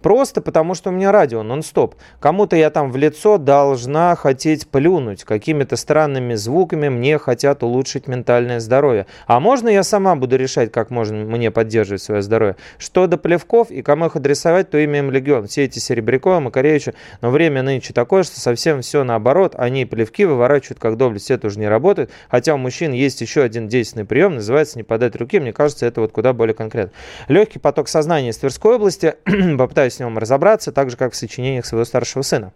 Просто 0.00 0.40
потому, 0.40 0.74
что 0.74 0.90
у 0.90 0.92
меня 0.92 1.10
радио 1.10 1.42
нон-стоп. 1.42 1.96
Кому-то 2.20 2.54
я 2.54 2.70
там 2.70 2.92
в 2.92 2.96
лицо 2.96 3.36
должна 3.36 4.14
хотеть 4.14 4.68
плюнуть. 4.68 5.24
Какими-то 5.24 5.76
странными 5.76 6.34
звуками 6.34 6.88
мне 6.88 7.18
хотят 7.18 7.64
улучшить 7.64 8.06
ментальное 8.06 8.60
здоровье. 8.60 9.06
А 9.26 9.40
можно 9.40 9.68
я 9.68 9.82
сама 9.82 10.14
буду 10.14 10.36
решать, 10.36 10.70
как 10.70 10.90
можно 10.90 11.16
мне 11.16 11.50
поддерживать 11.50 12.02
свое 12.02 12.22
здоровье? 12.22 12.56
Что 12.78 13.08
до 13.08 13.16
плевков 13.20 13.70
и 13.70 13.82
кому 13.82 14.06
их 14.06 14.16
адресовать, 14.16 14.70
то 14.70 14.82
имеем 14.84 15.10
легион. 15.10 15.46
Все 15.46 15.64
эти 15.64 15.78
Серебрякова, 15.78 16.40
Макаревича. 16.40 16.94
Но 17.20 17.30
время 17.30 17.62
нынче 17.62 17.92
такое, 17.92 18.22
что 18.22 18.40
совсем 18.40 18.82
все 18.82 19.04
наоборот. 19.04 19.54
Они 19.56 19.84
плевки 19.84 20.24
выворачивают 20.24 20.78
как 20.78 20.96
доблесть. 20.96 21.30
Это 21.30 21.46
уже 21.46 21.58
не 21.58 21.68
работает. 21.68 22.10
Хотя 22.28 22.54
у 22.54 22.58
мужчин 22.58 22.92
есть 22.92 23.20
еще 23.20 23.42
один 23.42 23.68
действенный 23.68 24.04
прием, 24.04 24.34
называется 24.36 24.78
не 24.78 24.82
подать 24.82 25.16
руки. 25.16 25.38
Мне 25.38 25.52
кажется, 25.52 25.86
это 25.86 26.00
вот 26.00 26.12
куда 26.12 26.32
более 26.32 26.54
конкретно. 26.54 26.92
Легкий 27.28 27.58
поток 27.58 27.88
сознания 27.88 28.30
из 28.30 28.38
Тверской 28.38 28.76
области. 28.76 29.14
Попытаюсь 29.58 29.94
с 29.94 30.00
ним 30.00 30.18
разобраться, 30.18 30.72
так 30.72 30.90
же, 30.90 30.96
как 30.96 31.12
в 31.12 31.16
сочинениях 31.16 31.66
своего 31.66 31.84
старшего 31.84 32.22
сына. 32.22 32.52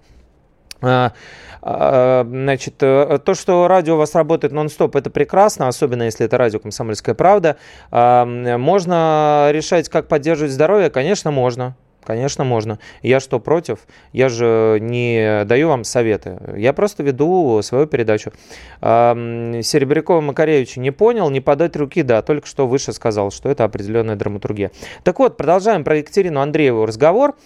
А, 0.82 1.12
а, 1.62 2.24
Значит, 2.28 2.74
э, 2.82 3.18
то, 3.24 3.34
что 3.34 3.68
радио 3.68 3.94
у 3.94 3.98
вас 3.98 4.14
работает 4.14 4.52
нон-стоп, 4.52 4.96
это 4.96 5.10
прекрасно, 5.10 5.68
особенно 5.68 6.04
если 6.04 6.26
это 6.26 6.36
радио 6.38 6.58
«Комсомольская 6.58 7.14
правда». 7.14 7.56
А, 7.90 8.24
Можно 8.24 9.48
решать, 9.50 9.88
как 9.88 10.08
поддерживать 10.08 10.52
здоровье? 10.52 10.90
Конечно, 10.90 11.30
можно. 11.30 11.76
Конечно, 12.04 12.44
можно. 12.44 12.78
Я 13.02 13.18
что, 13.18 13.40
против? 13.40 13.80
Я 14.12 14.28
же 14.28 14.78
не 14.80 15.44
даю 15.46 15.68
вам 15.68 15.84
советы. 15.84 16.38
Я 16.56 16.72
просто 16.72 17.02
веду 17.02 17.60
свою 17.62 17.86
передачу. 17.86 18.32
Серебрякова 18.80 20.20
Макаревич 20.20 20.76
не 20.76 20.90
понял, 20.90 21.30
не 21.30 21.40
подать 21.40 21.76
руки, 21.76 22.02
да, 22.02 22.20
только 22.22 22.46
что 22.46 22.66
выше 22.66 22.92
сказал, 22.92 23.30
что 23.30 23.48
это 23.48 23.64
определенная 23.64 24.16
драматургия. 24.16 24.70
Так 25.02 25.18
вот, 25.18 25.36
продолжаем 25.36 25.82
про 25.82 25.96
Екатерину 25.96 26.40
Андрееву 26.40 26.84
разговор. 26.84 27.36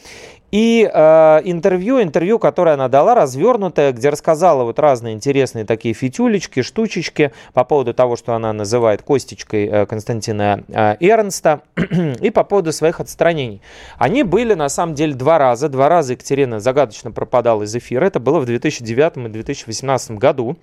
И 0.51 0.91
э, 0.91 1.41
интервью, 1.45 2.03
интервью, 2.03 2.39
которое 2.39 2.75
она 2.75 2.89
дала, 2.89 3.15
развернутое, 3.15 3.93
где 3.93 4.09
рассказала 4.09 4.65
вот 4.65 4.79
разные 4.79 5.15
интересные 5.15 5.67
такие 5.67 5.95
фитюлечки, 5.95 6.63
штучечки 6.63 7.33
по 7.53 7.65
поводу 7.65 7.93
того, 7.93 8.17
что 8.17 8.35
она 8.35 8.53
называет 8.55 9.03
костечкой 9.03 9.67
э, 9.67 9.87
Константина 9.87 10.65
э, 10.69 10.97
Эрнста, 11.01 11.61
и 12.21 12.31
по 12.31 12.45
поводу 12.45 12.73
своих 12.73 13.01
отстранений. 13.01 13.61
Они 13.99 14.23
были 14.23 14.55
на 14.55 14.71
самом 14.71 14.95
деле 14.95 15.15
два 15.15 15.39
раза. 15.39 15.69
Два 15.69 15.89
раза 15.91 16.15
Екатерина 16.15 16.61
загадочно 16.61 17.11
пропадала 17.11 17.65
из 17.65 17.77
эфира. 17.77 18.07
Это 18.07 18.19
было 18.19 18.41
в 18.41 18.47
2009 18.47 19.17
и 19.17 19.29
2018 19.29 20.13
году 20.13 20.57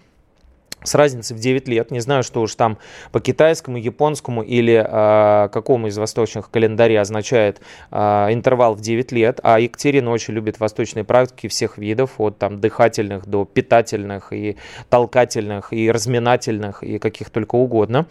с 0.86 0.96
разницей 0.96 1.36
в 1.36 1.40
9 1.40 1.68
лет. 1.68 1.92
Не 1.92 2.00
знаю, 2.00 2.24
что 2.24 2.42
уж 2.42 2.56
там 2.56 2.78
по 3.12 3.20
китайскому, 3.20 3.78
японскому 3.78 4.42
или 4.44 4.76
э, 4.76 5.50
какому 5.50 5.88
из 5.88 5.98
восточных 5.98 6.50
календарей 6.50 7.00
означает 7.00 7.62
э, 7.92 7.98
интервал 8.32 8.76
в 8.76 8.82
9 8.82 9.12
лет. 9.12 9.40
А 9.44 9.60
Екатерина 9.60 10.12
очень 10.12 10.34
любит 10.34 10.60
восточные 10.60 11.04
практики 11.04 11.48
всех 11.48 11.78
видов, 11.78 12.20
от 12.20 12.38
там 12.38 12.60
дыхательных 12.60 13.26
до 13.26 13.46
питательных 13.46 14.32
и 14.34 14.58
толкательных 14.90 15.74
и 15.74 15.92
разминательных 15.92 16.84
и 16.84 17.00
каких 17.00 17.30
только 17.30 17.56
угодно. 17.56 18.08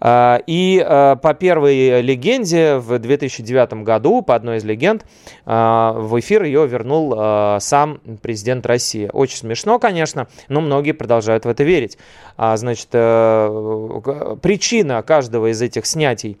Э, 0.00 0.38
и 0.46 0.84
э, 0.84 1.16
по 1.16 1.34
первой 1.34 2.00
легенде 2.02 2.76
в 2.76 2.98
2009 2.98 3.84
году, 3.84 4.22
по 4.22 4.34
одной 4.34 4.58
из 4.58 4.64
легенд, 4.64 5.04
э, 5.46 5.92
в 5.94 6.18
эфир 6.20 6.44
ее 6.44 6.66
вернул 6.66 7.14
э, 7.16 7.58
сам 7.60 8.00
президент 8.22 8.66
России. 8.66 9.08
Очень 9.12 9.38
смешно, 9.38 9.78
конечно, 9.78 10.28
но 10.48 10.60
многие 10.60 10.92
продолжают 10.92 11.44
в 11.44 11.48
это 11.48 11.64
верить. 11.64 11.98
А, 12.36 12.56
значит, 12.56 12.88
э, 12.92 14.36
причина 14.40 15.02
каждого 15.02 15.50
из 15.50 15.60
этих 15.60 15.86
снятий 15.86 16.38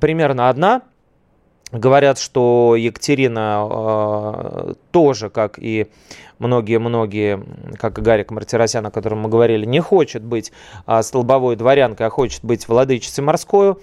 примерно 0.00 0.48
одна. 0.48 0.82
Говорят, 1.70 2.18
что 2.18 2.76
Екатерина 2.76 3.66
э, 3.70 4.74
тоже, 4.90 5.28
как 5.28 5.58
и 5.58 5.88
многие-многие, 6.38 7.44
как 7.78 7.98
и 7.98 8.02
Гарик 8.02 8.30
Мартиросян, 8.30 8.86
о 8.86 8.90
котором 8.90 9.20
мы 9.20 9.28
говорили, 9.28 9.66
не 9.66 9.80
хочет 9.80 10.22
быть 10.22 10.50
э, 10.86 11.02
столбовой 11.02 11.56
дворянкой, 11.56 12.06
а 12.06 12.10
хочет 12.10 12.42
быть 12.42 12.68
владычицей 12.68 13.22
морской 13.22 13.76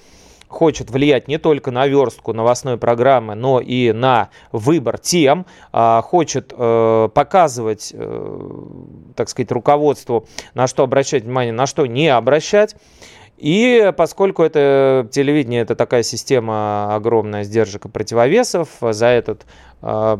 хочет 0.55 0.89
влиять 0.89 1.27
не 1.27 1.37
только 1.37 1.69
на 1.69 1.85
верстку 1.85 2.31
новостной 2.31 2.77
программы, 2.77 3.35
но 3.35 3.59
и 3.59 3.91
на 3.91 4.29
выбор 4.53 4.97
тем, 4.97 5.45
а, 5.73 6.01
хочет 6.01 6.53
э, 6.57 7.09
показывать, 7.13 7.91
э, 7.93 8.51
так 9.15 9.27
сказать, 9.27 9.51
руководству, 9.51 10.27
на 10.53 10.67
что 10.67 10.83
обращать 10.83 11.23
внимание, 11.23 11.51
на 11.51 11.65
что 11.65 11.85
не 11.85 12.07
обращать. 12.07 12.75
И 13.37 13.91
поскольку 13.97 14.43
это 14.43 15.07
телевидение, 15.11 15.61
это 15.61 15.75
такая 15.75 16.03
система 16.03 16.95
огромная 16.95 17.43
сдержек 17.43 17.85
и 17.85 17.89
противовесов, 17.89 18.69
за 18.81 19.07
этот 19.07 19.45
а, 19.81 20.19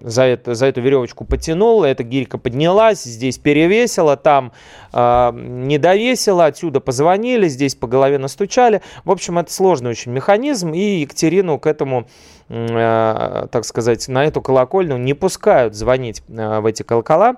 за, 0.00 0.22
это, 0.22 0.54
за 0.54 0.66
эту 0.66 0.80
веревочку 0.80 1.24
потянул, 1.24 1.84
эта 1.84 2.02
гирька 2.04 2.38
поднялась, 2.38 3.02
здесь 3.02 3.36
перевесила, 3.36 4.16
там 4.16 4.52
э, 4.92 5.30
не 5.34 5.76
довесила, 5.76 6.46
отсюда 6.46 6.80
позвонили, 6.80 7.48
здесь 7.48 7.74
по 7.74 7.86
голове 7.86 8.16
настучали. 8.16 8.80
В 9.04 9.10
общем, 9.10 9.38
это 9.38 9.52
сложный 9.52 9.90
очень 9.90 10.12
механизм, 10.12 10.72
и 10.72 11.00
Екатерину 11.00 11.58
к 11.58 11.66
этому, 11.66 12.06
э, 12.48 13.46
так 13.50 13.64
сказать, 13.64 14.08
на 14.08 14.24
эту 14.24 14.40
колокольню 14.40 14.96
не 14.96 15.12
пускают 15.12 15.74
звонить 15.74 16.22
э, 16.28 16.60
в 16.60 16.66
эти 16.66 16.82
колокола 16.84 17.36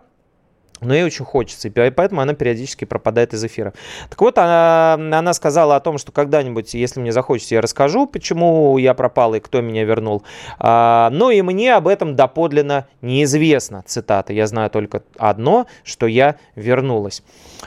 но 0.80 0.94
ей 0.94 1.04
очень 1.04 1.24
хочется, 1.24 1.68
и 1.68 1.90
поэтому 1.90 2.20
она 2.20 2.34
периодически 2.34 2.84
пропадает 2.84 3.34
из 3.34 3.44
эфира. 3.44 3.72
Так 4.08 4.20
вот, 4.20 4.38
она, 4.38 4.94
она 4.94 5.34
сказала 5.34 5.76
о 5.76 5.80
том, 5.80 5.98
что 5.98 6.12
когда-нибудь, 6.12 6.74
если 6.74 7.00
мне 7.00 7.12
захочется, 7.12 7.54
я 7.54 7.60
расскажу, 7.60 8.06
почему 8.06 8.78
я 8.78 8.94
пропал 8.94 9.34
и 9.34 9.40
кто 9.40 9.60
меня 9.60 9.84
вернул. 9.84 10.22
А, 10.58 11.10
но 11.10 11.30
и 11.30 11.42
мне 11.42 11.74
об 11.74 11.88
этом 11.88 12.16
доподлинно 12.16 12.86
неизвестно. 13.02 13.84
Цитата. 13.86 14.32
Я 14.32 14.46
знаю 14.46 14.70
только 14.70 15.02
одно, 15.18 15.66
что 15.84 16.06
я 16.06 16.36
вернулась. 16.54 17.22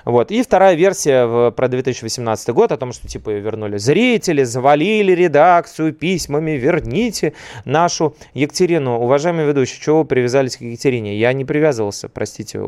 Вот. 0.06 0.32
И 0.32 0.42
вторая 0.42 0.76
версия 0.76 1.26
в, 1.26 1.52
про 1.52 1.68
2018 1.68 2.50
год 2.50 2.72
о 2.72 2.78
том, 2.78 2.94
что 2.94 3.08
типа 3.08 3.30
вернули 3.32 3.78
зрители, 3.78 4.44
завалили 4.44 5.12
редакцию 5.12 5.94
письмами, 5.94 6.52
верните 6.52 7.34
нашу 7.66 8.16
Екатерину. 8.34 9.00
Уважаемый 9.00 9.46
ведущий, 9.46 9.80
чего 9.80 10.00
вы 10.00 10.06
привязались 10.06 10.58
к 10.58 10.62
Екатерине? 10.62 11.18
Я 11.18 11.34
не 11.34 11.46
привязывался, 11.46 12.10
простите, 12.10 12.60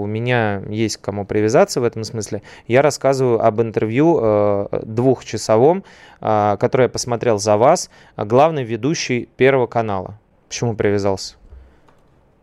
у 0.00 0.06
меня 0.06 0.62
есть 0.68 0.96
к 0.96 1.00
кому 1.00 1.24
привязаться 1.24 1.80
в 1.80 1.84
этом 1.84 2.04
смысле. 2.04 2.42
Я 2.66 2.82
рассказываю 2.82 3.44
об 3.44 3.60
интервью 3.60 4.18
э, 4.20 4.68
двухчасовом, 4.82 5.84
э, 6.20 6.56
которое 6.58 6.84
я 6.84 6.88
посмотрел 6.88 7.38
за 7.38 7.56
вас, 7.56 7.90
главный 8.16 8.64
ведущий 8.64 9.28
Первого 9.36 9.66
канала. 9.66 10.18
Почему 10.48 10.74
привязался? 10.74 11.36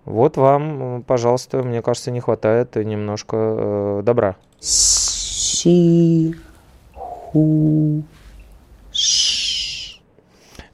Вот 0.05 0.37
вам, 0.37 1.03
пожалуйста, 1.03 1.61
мне 1.63 1.81
кажется, 1.81 2.11
не 2.11 2.19
хватает 2.19 2.75
немножко 2.75 3.37
э, 3.37 4.01
добра. 4.03 4.35
Си. 4.59 6.35
Ху. 6.93 8.03
Ш. 8.91 10.01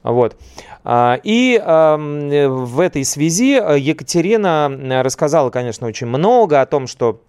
Вот. 0.02 0.36
А, 0.84 1.18
И 1.22 1.58
в 1.58 2.80
этой 2.80 3.04
связи 3.04 3.52
Екатерина 3.78 5.02
рассказала, 5.02 5.50
конечно, 5.50 5.86
очень 5.86 6.06
много 6.06 6.60
о 6.60 6.66
том, 6.66 6.86
что 6.86 7.20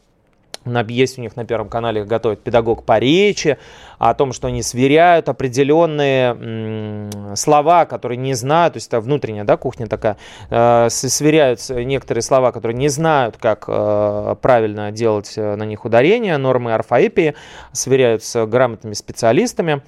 есть 0.88 1.18
у 1.18 1.22
них 1.22 1.36
на 1.36 1.46
Первом 1.46 1.70
канале 1.70 2.04
готовят 2.04 2.44
педагог 2.44 2.84
по 2.84 3.00
речи, 3.00 3.58
о 3.98 4.14
том, 4.14 4.34
что 4.34 4.48
они 4.48 4.62
сверяют 4.62 5.30
определенные 5.30 7.10
слова, 7.36 7.86
которые 7.86 8.18
не 8.18 8.34
знают, 8.34 8.74
то 8.74 8.78
есть 8.78 8.88
это 8.88 9.00
внутренняя 9.00 9.46
да, 9.46 9.58
кухня 9.58 9.88
такая, 9.88 10.18
э, 10.50 10.90
сверяют 10.90 11.62
с- 11.62 11.74
некоторые 11.74 12.22
слова, 12.22 12.52
которые 12.52 12.78
не 12.78 12.90
знают, 12.90 13.38
как 13.38 13.66
э, 13.68 14.36
правильно 14.42 14.92
делать 14.92 15.34
э, 15.38 15.56
на 15.56 15.64
них 15.64 15.86
ударение, 15.86 16.38
нормы 16.38 16.74
орфоэпии, 16.74 17.36
сверяют 17.72 18.24
с 18.24 18.46
грамотными 18.46 18.94
специалистами. 18.94 19.82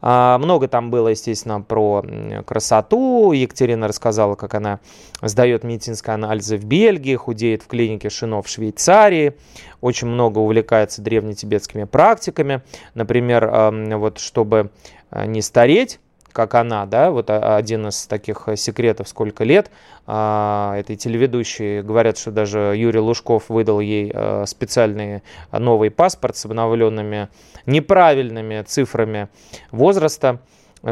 А, 0.00 0.38
Много 0.38 0.68
там 0.68 0.90
было, 0.90 1.08
естественно, 1.08 1.60
про 1.60 2.04
красоту. 2.46 3.32
Екатерина 3.32 3.88
рассказала, 3.88 4.34
как 4.34 4.54
она 4.54 4.80
сдает 5.22 5.64
медицинские 5.64 6.14
анализы 6.14 6.56
в 6.56 6.64
Бельгии, 6.64 7.16
худеет 7.16 7.62
в 7.62 7.66
клинике 7.66 8.10
Шино 8.10 8.42
в 8.42 8.48
Швейцарии, 8.48 9.36
очень 9.80 10.08
много 10.08 10.38
увлекается 10.38 11.02
древнетибетскими 11.02 11.84
практиками. 11.84 12.62
Например, 12.94 13.72
вот 13.96 14.18
чтобы 14.18 14.70
а, 15.10 15.26
не 15.26 15.42
стареть, 15.42 16.00
как 16.36 16.54
она, 16.54 16.84
да, 16.84 17.10
вот 17.10 17.30
один 17.30 17.88
из 17.88 18.06
таких 18.06 18.46
секретов, 18.56 19.08
сколько 19.08 19.42
лет 19.42 19.70
а, 20.06 20.76
этой 20.76 20.94
телеведущей, 20.94 21.80
говорят, 21.80 22.18
что 22.18 22.30
даже 22.30 22.74
Юрий 22.76 23.00
Лужков 23.00 23.48
выдал 23.48 23.80
ей 23.80 24.12
а, 24.14 24.44
специальный 24.44 25.22
новый 25.50 25.90
паспорт 25.90 26.36
с 26.36 26.44
обновленными 26.44 27.30
неправильными 27.64 28.60
цифрами 28.64 29.30
возраста, 29.70 30.40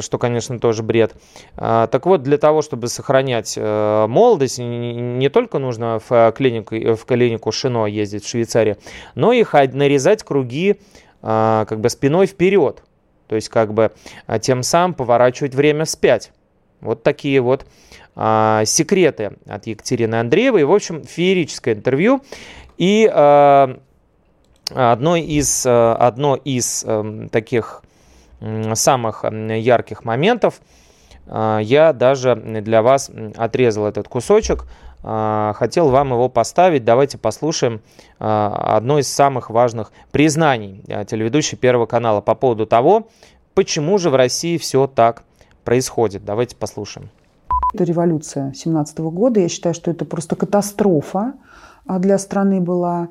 что, 0.00 0.16
конечно, 0.16 0.58
тоже 0.58 0.82
бред. 0.82 1.14
А, 1.58 1.88
так 1.88 2.06
вот, 2.06 2.22
для 2.22 2.38
того, 2.38 2.62
чтобы 2.62 2.88
сохранять 2.88 3.52
э, 3.58 4.06
молодость, 4.08 4.58
не 4.58 5.28
только 5.28 5.58
нужно 5.58 6.00
в 6.08 6.32
клинику, 6.32 6.74
в 6.74 7.04
клинику 7.04 7.52
Шино 7.52 7.84
ездить 7.84 8.24
в 8.24 8.30
Швейцарии, 8.30 8.78
но 9.14 9.34
и 9.34 9.44
нарезать 9.52 10.22
круги 10.22 10.80
как 11.20 11.80
бы 11.80 11.90
спиной 11.90 12.26
вперед. 12.26 12.82
То 13.26 13.36
есть 13.36 13.48
как 13.48 13.74
бы 13.74 13.92
а, 14.26 14.38
тем 14.38 14.62
самым 14.62 14.94
поворачивать 14.94 15.54
время 15.54 15.84
вспять. 15.84 16.32
Вот 16.80 17.02
такие 17.02 17.40
вот 17.40 17.66
а, 18.14 18.64
секреты 18.64 19.36
от 19.46 19.66
Екатерины 19.66 20.16
Андреевой. 20.16 20.64
В 20.64 20.72
общем, 20.72 21.04
феерическое 21.04 21.74
интервью. 21.74 22.22
И 22.76 23.10
а, 23.12 23.78
одно 24.70 25.16
из, 25.16 25.64
а, 25.66 25.96
одно 25.96 26.36
из 26.36 26.84
а, 26.86 27.28
таких 27.30 27.82
самых 28.74 29.24
ярких 29.24 30.04
моментов 30.04 30.60
а, 31.26 31.58
я 31.58 31.92
даже 31.92 32.34
для 32.36 32.82
вас 32.82 33.10
отрезал 33.36 33.86
этот 33.86 34.08
кусочек. 34.08 34.64
А, 35.06 35.52
хотел 35.54 35.90
вам 35.90 36.12
его 36.12 36.30
поставить. 36.30 36.84
Давайте 36.84 37.18
послушаем 37.18 37.82
а, 38.18 38.76
одно 38.76 38.98
из 38.98 39.08
самых 39.08 39.50
важных 39.50 39.92
признаний 40.10 40.82
телеведущей 41.06 41.58
Первого 41.58 41.84
канала 41.84 42.22
по 42.22 42.34
поводу 42.34 42.66
того, 42.66 43.08
почему 43.52 43.98
же 43.98 44.08
в 44.08 44.16
России 44.16 44.56
все 44.56 44.86
так 44.86 45.22
происходит. 45.62 46.24
Давайте 46.24 46.56
послушаем. 46.56 47.10
Это 47.74 47.84
революция 47.84 48.54
17 48.54 48.98
года. 49.00 49.40
Я 49.40 49.48
считаю, 49.48 49.74
что 49.74 49.90
это 49.90 50.04
просто 50.06 50.36
катастрофа 50.36 51.34
для 51.86 52.18
страны 52.18 52.60
была. 52.60 53.08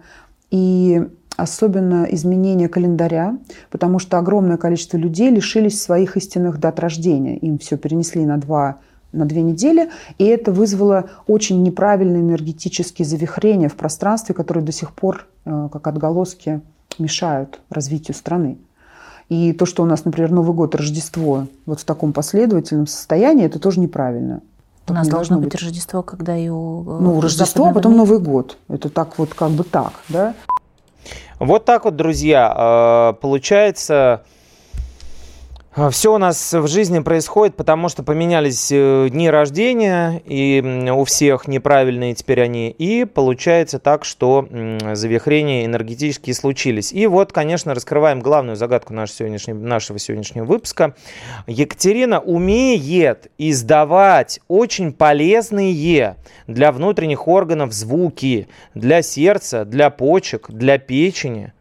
И 0.49 1.01
особенно 1.35 2.07
изменение 2.11 2.69
календаря, 2.69 3.37
потому 3.71 3.99
что 3.99 4.17
огромное 4.17 4.57
количество 4.57 4.97
людей 4.97 5.29
лишились 5.29 5.81
своих 5.81 6.17
истинных 6.17 6.59
дат 6.59 6.79
рождения. 6.79 7.37
Им 7.37 7.57
все 7.57 7.77
перенесли 7.77 8.25
на 8.25 8.37
два 8.37 8.77
на 9.13 9.25
две 9.25 9.41
недели, 9.41 9.89
и 10.17 10.25
это 10.25 10.51
вызвало 10.51 11.09
очень 11.27 11.63
неправильные 11.63 12.21
энергетические 12.21 13.05
завихрения 13.05 13.69
в 13.69 13.75
пространстве, 13.75 14.35
которые 14.35 14.63
до 14.63 14.71
сих 14.71 14.91
пор, 14.91 15.27
э, 15.45 15.69
как 15.71 15.87
отголоски, 15.87 16.61
мешают 16.99 17.59
развитию 17.69 18.15
страны. 18.15 18.57
И 19.29 19.53
то, 19.53 19.65
что 19.65 19.83
у 19.83 19.85
нас, 19.85 20.03
например, 20.05 20.31
Новый 20.31 20.53
год, 20.53 20.75
Рождество 20.75 21.47
вот 21.65 21.79
в 21.79 21.85
таком 21.85 22.11
последовательном 22.13 22.87
состоянии, 22.87 23.45
это 23.45 23.59
тоже 23.59 23.79
неправильно. 23.79 24.41
У 24.87 24.93
нас 24.93 25.07
должно 25.07 25.37
быть, 25.37 25.53
быть 25.53 25.61
Рождество, 25.61 26.03
когда 26.03 26.37
и 26.37 26.49
у... 26.49 26.81
Э, 26.81 26.99
ну, 27.01 27.21
Рождество, 27.21 27.67
а 27.67 27.73
потом 27.73 27.95
Новый 27.95 28.19
год. 28.19 28.57
Это 28.67 28.89
так 28.89 29.17
вот 29.17 29.33
как 29.33 29.51
бы 29.51 29.63
так, 29.63 29.93
да? 30.09 30.33
Вот 31.39 31.65
так 31.65 31.85
вот, 31.85 31.95
друзья, 31.95 33.13
э, 33.15 33.21
получается 33.21 34.23
Все 35.89 36.13
у 36.13 36.19
нас 36.19 36.53
в 36.53 36.67
жизни 36.67 36.99
происходит, 36.99 37.55
потому 37.55 37.89
что 37.89 38.03
поменялись 38.03 38.71
э, 38.71 39.07
дни 39.09 39.27
рождения, 39.27 40.21
и 40.23 40.61
у 40.91 41.03
всех 41.03 41.47
неправильные 41.47 42.13
теперь 42.13 42.41
они, 42.41 42.69
и 42.69 43.05
получается 43.05 43.79
так, 43.79 44.05
что 44.05 44.47
завихрения 44.93 45.65
энергетические 45.65 46.35
случились. 46.35 46.93
И 46.93 47.07
вот, 47.07 47.31
конечно, 47.33 47.73
раскрываем 47.73 48.19
главную 48.19 48.55
загадку 48.55 48.93
нашего 48.93 49.17
сегодняшнего, 49.17 49.57
нашего 49.57 49.97
сегодняшнего 49.97 50.45
выпуска. 50.45 50.93
Екатерина 51.47 52.19
умеет 52.19 53.31
издавать 53.39 54.41
очень 54.47 54.93
полезные 54.93 56.17
для 56.45 56.71
внутренних 56.71 57.27
органов 57.27 57.73
звуки, 57.73 58.47
для 58.75 59.01
сердца, 59.01 59.65
для 59.65 59.89
почек, 59.89 60.51
для 60.51 60.77
печени 60.77 61.51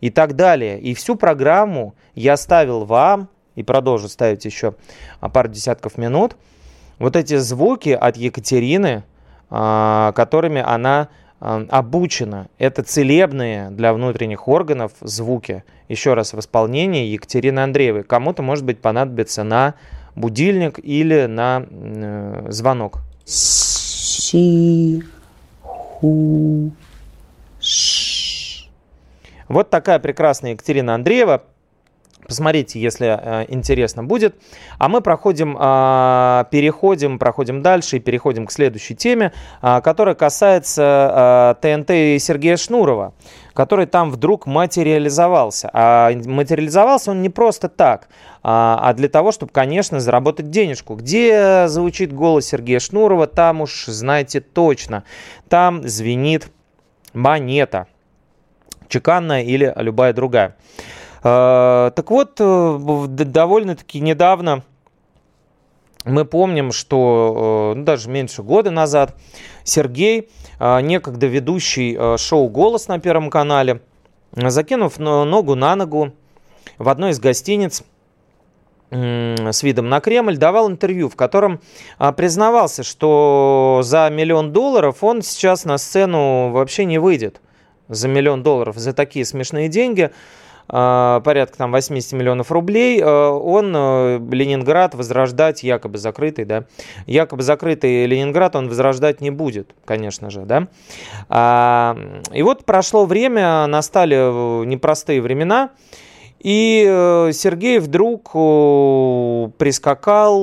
и 0.00 0.10
так 0.10 0.34
далее. 0.34 0.80
И 0.80 0.92
всю 0.92 1.14
программу 1.14 1.94
я 2.16 2.32
оставил 2.32 2.84
вам, 2.84 3.28
и 3.54 3.62
продолжу 3.62 4.08
ставить 4.08 4.44
еще 4.44 4.74
а, 5.20 5.28
пару 5.28 5.48
десятков 5.48 5.98
минут, 5.98 6.36
вот 6.98 7.16
эти 7.16 7.36
звуки 7.36 7.90
от 7.90 8.16
Екатерины, 8.16 9.04
а, 9.48 10.12
которыми 10.12 10.60
она 10.60 11.08
а, 11.40 11.64
обучена. 11.70 12.48
Это 12.58 12.82
целебные 12.82 13.70
для 13.70 13.92
внутренних 13.94 14.48
органов 14.48 14.92
звуки. 15.00 15.64
Еще 15.88 16.14
раз 16.14 16.34
в 16.34 16.38
исполнении 16.38 17.06
Екатерины 17.06 17.60
Андреевой. 17.60 18.04
Кому-то, 18.04 18.42
может 18.42 18.64
быть, 18.64 18.80
понадобится 18.80 19.42
на 19.42 19.74
будильник 20.14 20.78
или 20.78 21.26
на 21.26 21.66
э, 21.68 22.46
звонок. 22.50 22.98
Си, 23.24 25.02
ху, 25.62 26.72
Вот 29.48 29.70
такая 29.70 29.98
прекрасная 29.98 30.52
Екатерина 30.52 30.94
Андреева. 30.94 31.44
Посмотрите, 32.26 32.80
если 32.80 33.18
э, 33.20 33.46
интересно 33.48 34.04
будет. 34.04 34.36
А 34.78 34.88
мы 34.88 35.00
проходим, 35.00 35.56
э, 35.58 36.44
переходим, 36.50 37.18
проходим 37.18 37.62
дальше 37.62 37.96
и 37.96 38.00
переходим 38.00 38.46
к 38.46 38.52
следующей 38.52 38.94
теме, 38.94 39.32
э, 39.62 39.80
которая 39.82 40.14
касается 40.14 41.56
э, 41.62 41.76
ТНТ 41.76 41.90
и 41.90 42.18
Сергея 42.20 42.56
Шнурова, 42.56 43.14
который 43.52 43.86
там 43.86 44.10
вдруг 44.10 44.46
материализовался. 44.46 45.70
А 45.72 46.12
материализовался 46.12 47.10
он 47.10 47.22
не 47.22 47.30
просто 47.30 47.68
так, 47.68 48.08
а, 48.42 48.78
а 48.82 48.94
для 48.94 49.08
того, 49.08 49.32
чтобы, 49.32 49.52
конечно, 49.52 50.00
заработать 50.00 50.50
денежку. 50.50 50.94
Где 50.94 51.66
звучит 51.68 52.12
голос 52.12 52.46
Сергея 52.46 52.80
Шнурова, 52.80 53.26
там 53.26 53.60
уж 53.60 53.86
знаете 53.86 54.40
точно. 54.40 55.04
Там 55.48 55.86
звенит 55.88 56.48
монета, 57.12 57.86
чеканная 58.88 59.42
или 59.42 59.72
любая 59.76 60.12
другая. 60.12 60.56
А, 61.22 61.90
так 61.90 62.10
вот, 62.10 62.36
э, 62.38 63.06
довольно-таки 63.08 64.00
недавно 64.00 64.62
мы 66.04 66.24
помним, 66.24 66.72
что 66.72 67.72
э, 67.74 67.78
ну, 67.78 67.84
даже 67.84 68.08
меньше 68.08 68.42
года 68.42 68.70
назад 68.70 69.14
Сергей, 69.62 70.30
э, 70.58 70.80
некогда 70.80 71.26
ведущий 71.26 72.16
шоу 72.16 72.48
«Голос» 72.48 72.88
на 72.88 72.98
Первом 72.98 73.28
канале, 73.28 73.82
закинув 74.32 74.98
ногу 74.98 75.54
на 75.54 75.76
ногу 75.76 76.12
в 76.78 76.88
одной 76.88 77.10
из 77.10 77.20
гостиниц 77.20 77.82
с 78.90 79.62
видом 79.62 79.88
на 79.88 80.00
Кремль, 80.00 80.36
давал 80.36 80.68
интервью, 80.68 81.08
в 81.08 81.14
котором 81.14 81.60
признавался, 82.16 82.82
что 82.82 83.82
за 83.84 84.10
миллион 84.10 84.52
долларов 84.52 85.04
он 85.04 85.22
сейчас 85.22 85.64
на 85.64 85.78
сцену 85.78 86.50
вообще 86.50 86.84
не 86.86 86.98
выйдет. 86.98 87.40
За 87.86 88.08
миллион 88.08 88.42
долларов, 88.42 88.76
за 88.78 88.92
такие 88.92 89.24
смешные 89.24 89.68
деньги– 89.68 90.10
а, 90.20 90.49
порядка 90.70 91.58
там 91.58 91.72
80 91.72 92.12
миллионов 92.12 92.52
рублей, 92.52 93.00
а, 93.02 93.30
он 93.30 93.72
э, 93.74 94.20
Ленинград 94.30 94.94
возрождать 94.94 95.62
якобы 95.62 95.98
закрытый, 95.98 96.44
да, 96.44 96.64
якобы 97.06 97.42
закрытый 97.42 98.06
Ленинград 98.06 98.54
он 98.54 98.68
возрождать 98.68 99.20
не 99.20 99.30
будет, 99.30 99.74
конечно 99.84 100.30
же, 100.30 100.42
да. 100.42 100.68
А, 101.28 101.96
и 102.32 102.42
вот 102.42 102.64
прошло 102.64 103.04
время, 103.04 103.66
настали 103.66 104.16
э, 104.16 104.64
непростые 104.64 105.20
времена, 105.20 105.70
и 106.38 106.86
э, 106.88 107.32
Сергей 107.32 107.80
вдруг 107.80 108.30
прискакал 109.58 110.40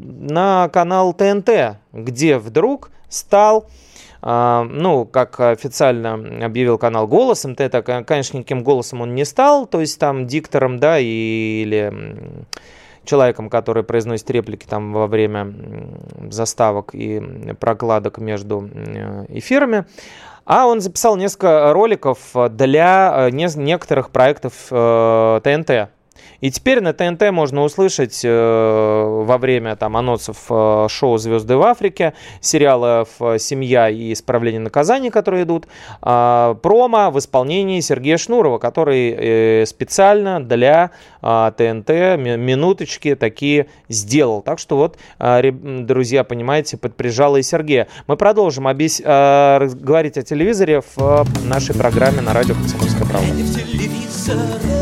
на 0.00 0.68
канал 0.72 1.12
ТНТ, 1.12 1.76
где 1.92 2.38
вдруг 2.38 2.90
стал 3.08 3.66
а, 3.66 3.81
ну, 4.22 5.04
как 5.04 5.40
официально 5.40 6.14
объявил 6.44 6.78
канал 6.78 7.08
голосом, 7.08 7.56
это, 7.58 7.82
конечно, 7.82 8.38
никаким 8.38 8.62
голосом 8.62 9.00
он 9.00 9.14
не 9.16 9.24
стал, 9.24 9.66
то 9.66 9.80
есть 9.80 9.98
там 9.98 10.28
диктором, 10.28 10.78
да, 10.78 10.98
или 11.00 11.92
человеком, 13.04 13.50
который 13.50 13.82
произносит 13.82 14.30
реплики 14.30 14.64
там 14.64 14.92
во 14.92 15.06
время 15.08 15.52
заставок 16.30 16.94
и 16.94 17.20
прокладок 17.58 18.18
между 18.18 18.68
эфирами. 19.28 19.86
А 20.44 20.66
он 20.66 20.80
записал 20.80 21.16
несколько 21.16 21.72
роликов 21.72 22.18
для 22.50 23.28
э, 23.28 23.30
некоторых 23.30 24.10
проектов 24.10 24.52
ТНТ. 24.68 25.90
И 26.40 26.50
теперь 26.50 26.80
на 26.80 26.92
ТНТ 26.92 27.30
можно 27.30 27.62
услышать 27.62 28.20
э, 28.24 28.28
во 28.30 29.38
время 29.38 29.76
там, 29.76 29.96
анонсов 29.96 30.46
э, 30.50 30.86
шоу 30.88 31.18
«Звезды 31.18 31.56
в 31.56 31.62
Африке», 31.62 32.14
сериалов 32.40 33.08
э, 33.20 33.38
«Семья» 33.38 33.88
и 33.88 34.12
«Исправление 34.12 34.60
наказаний», 34.60 35.10
которые 35.10 35.44
идут, 35.44 35.66
э, 36.02 36.54
промо 36.62 37.10
в 37.10 37.18
исполнении 37.18 37.80
Сергея 37.80 38.18
Шнурова, 38.18 38.58
который 38.58 39.10
э, 39.10 39.66
специально 39.66 40.42
для 40.42 40.90
э, 41.22 41.52
ТНТ 41.56 41.90
минуточки 42.38 43.14
такие 43.14 43.66
сделал. 43.88 44.42
Так 44.42 44.58
что 44.58 44.76
вот, 44.76 44.98
э, 45.18 45.50
друзья, 45.52 46.24
понимаете, 46.24 46.76
подприжало 46.76 47.36
и 47.36 47.42
Сергея. 47.42 47.88
Мы 48.06 48.16
продолжим 48.16 48.66
объяс... 48.68 49.00
э, 49.04 49.68
говорить 49.74 50.18
о 50.18 50.22
телевизоре 50.22 50.80
в 50.80 50.98
э, 50.98 51.24
нашей 51.46 51.74
программе 51.74 52.20
на 52.20 52.32
радио 52.32 52.54
«Комсомольская 52.54 53.06
правда». 53.06 54.81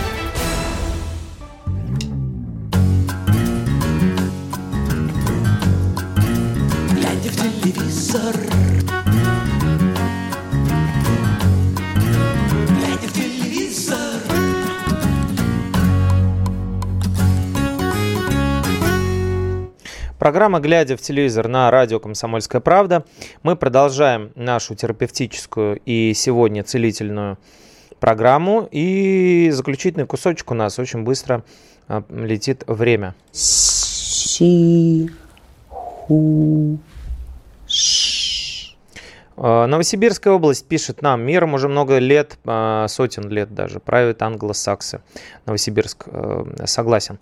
Программа 20.21 20.59
«Глядя 20.59 20.95
в 20.97 21.01
телевизор» 21.01 21.47
на 21.47 21.71
радио 21.71 21.99
«Комсомольская 21.99 22.61
правда». 22.61 23.03
Мы 23.41 23.55
продолжаем 23.55 24.31
нашу 24.35 24.75
терапевтическую 24.75 25.81
и 25.83 26.13
сегодня 26.13 26.63
целительную 26.63 27.39
программу. 27.99 28.69
И 28.69 29.49
заключительный 29.51 30.05
кусочек 30.05 30.51
у 30.51 30.53
нас 30.53 30.77
очень 30.77 31.01
быстро 31.01 31.43
а, 31.87 32.03
летит 32.11 32.63
время. 32.67 33.15
Си, 33.31 35.09
ху. 35.69 36.77
А, 39.37 39.65
Новосибирская 39.65 40.35
область 40.35 40.67
пишет 40.67 41.01
нам, 41.01 41.23
миром 41.23 41.55
уже 41.55 41.67
много 41.67 41.97
лет, 41.97 42.37
а, 42.45 42.87
сотен 42.89 43.27
лет 43.27 43.55
даже, 43.55 43.79
правят 43.79 44.21
англосаксы. 44.21 45.01
Новосибирск, 45.47 46.03
э, 46.05 46.45
согласен. 46.65 47.17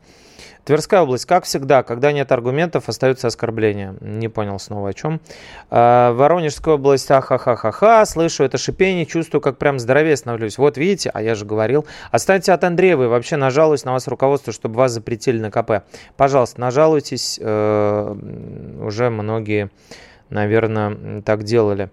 Тверская 0.69 1.01
область, 1.01 1.25
как 1.25 1.45
всегда, 1.45 1.81
когда 1.81 2.11
нет 2.11 2.31
аргументов, 2.31 2.89
остаются 2.89 3.25
оскорбления. 3.25 3.95
Не 4.01 4.27
понял 4.27 4.59
снова 4.59 4.89
о 4.89 4.93
чем. 4.93 5.19
А, 5.71 6.13
Воронежская 6.13 6.75
область, 6.75 7.09
ахахахаха, 7.09 8.05
слышу 8.05 8.43
это 8.43 8.59
шипение, 8.59 9.07
чувствую, 9.07 9.41
как 9.41 9.57
прям 9.57 9.79
здоровее 9.79 10.15
становлюсь. 10.15 10.59
Вот 10.59 10.77
видите, 10.77 11.09
а 11.11 11.23
я 11.23 11.33
же 11.33 11.43
говорил. 11.43 11.87
Останьте 12.11 12.51
от 12.51 12.63
Андреевой, 12.63 13.07
вообще 13.07 13.35
нажалуюсь 13.35 13.83
на 13.83 13.93
вас 13.93 14.07
руководство, 14.07 14.53
чтобы 14.53 14.75
вас 14.75 14.91
запретили 14.91 15.39
на 15.39 15.49
КП. 15.49 15.87
Пожалуйста, 16.17 16.61
нажалуйтесь, 16.61 17.39
э, 17.41 18.15
уже 18.79 19.09
многие, 19.09 19.71
наверное, 20.29 21.23
так 21.23 21.45
делали. 21.45 21.89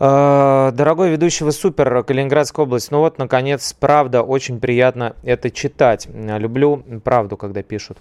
Э, 0.00 0.70
Дорогой 0.72 1.10
ведущий, 1.10 1.44
вы 1.44 1.52
супер, 1.52 2.02
Калининградская 2.04 2.64
область. 2.64 2.90
Ну 2.90 3.00
вот, 3.00 3.18
наконец, 3.18 3.72
правда, 3.78 4.22
очень 4.22 4.58
приятно 4.58 5.14
это 5.22 5.50
читать. 5.50 6.08
Люблю 6.12 6.82
правду, 7.04 7.36
когда 7.36 7.62
пишут. 7.62 7.98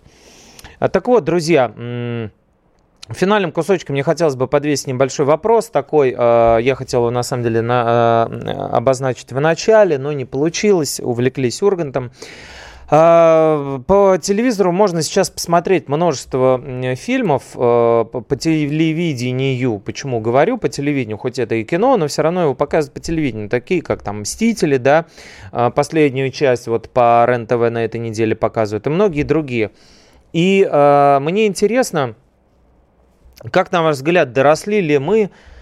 А, 0.80 0.88
Так 0.88 1.08
вот, 1.08 1.24
друзья, 1.26 1.72
финальным 3.10 3.52
кусочком 3.52 3.93
мне 3.95 4.04
хотелось 4.04 4.36
бы 4.36 4.47
подвесить 4.47 4.88
небольшой 4.88 5.26
вопрос 5.26 5.70
такой. 5.70 6.16
э, 6.18 6.60
Я 6.62 6.76
хотел 6.76 7.02
его, 7.02 7.12
на 7.12 7.24
самом 7.24 7.43
деле, 7.43 7.62
на- 7.62 8.28
э, 8.32 8.50
обозначить 8.52 9.32
в 9.34 9.39
начале, 9.39 9.97
но 9.97 10.14
не 10.14 10.26
получилось. 10.26 11.00
Увлеклись 11.04 11.62
Ургантом. 11.62 12.12
А, 12.12 12.12
По 12.90 14.18
телевизору 14.20 14.72
можно 14.72 15.04
сейчас 15.04 15.30
посмотреть 15.30 15.88
множество 15.88 16.60
фильмов 16.96 17.44
э, 17.54 17.58
по 18.04 18.36
телевидению. 18.36 19.78
Почему 19.78 20.20
говорю 20.20 20.58
по 20.58 20.70
телевидению? 20.70 21.20
Хоть 21.20 21.38
это 21.38 21.54
и 21.54 21.64
кино, 21.64 21.98
но 21.98 22.08
все 22.08 22.24
равно 22.24 22.42
его 22.42 22.56
показывают 22.56 22.96
по 22.96 23.00
телевидению. 23.00 23.48
Такие, 23.48 23.84
как 23.84 24.02
там 24.02 24.22
«Мстители», 24.22 24.78
да, 24.78 25.06
а, 25.52 25.70
последнюю 25.70 26.32
часть 26.32 26.68
вот 26.68 26.90
по 26.90 27.24
РЕН-ТВ 27.28 27.70
на 27.70 27.86
этой 27.86 28.00
неделе 28.00 28.36
показывают, 28.36 28.88
и 28.88 28.90
многие 28.90 29.22
другие. 29.22 29.70
И 30.34 30.68
э, 30.68 31.20
мне 31.22 31.46
интересно, 31.46 32.16
как, 33.52 33.72
на 33.72 33.84
ваш 33.84 33.98
взгляд, 33.98 34.34
доросли 34.34 34.82
ли 34.82 34.98
мы 34.98 35.26
а, 35.26 35.59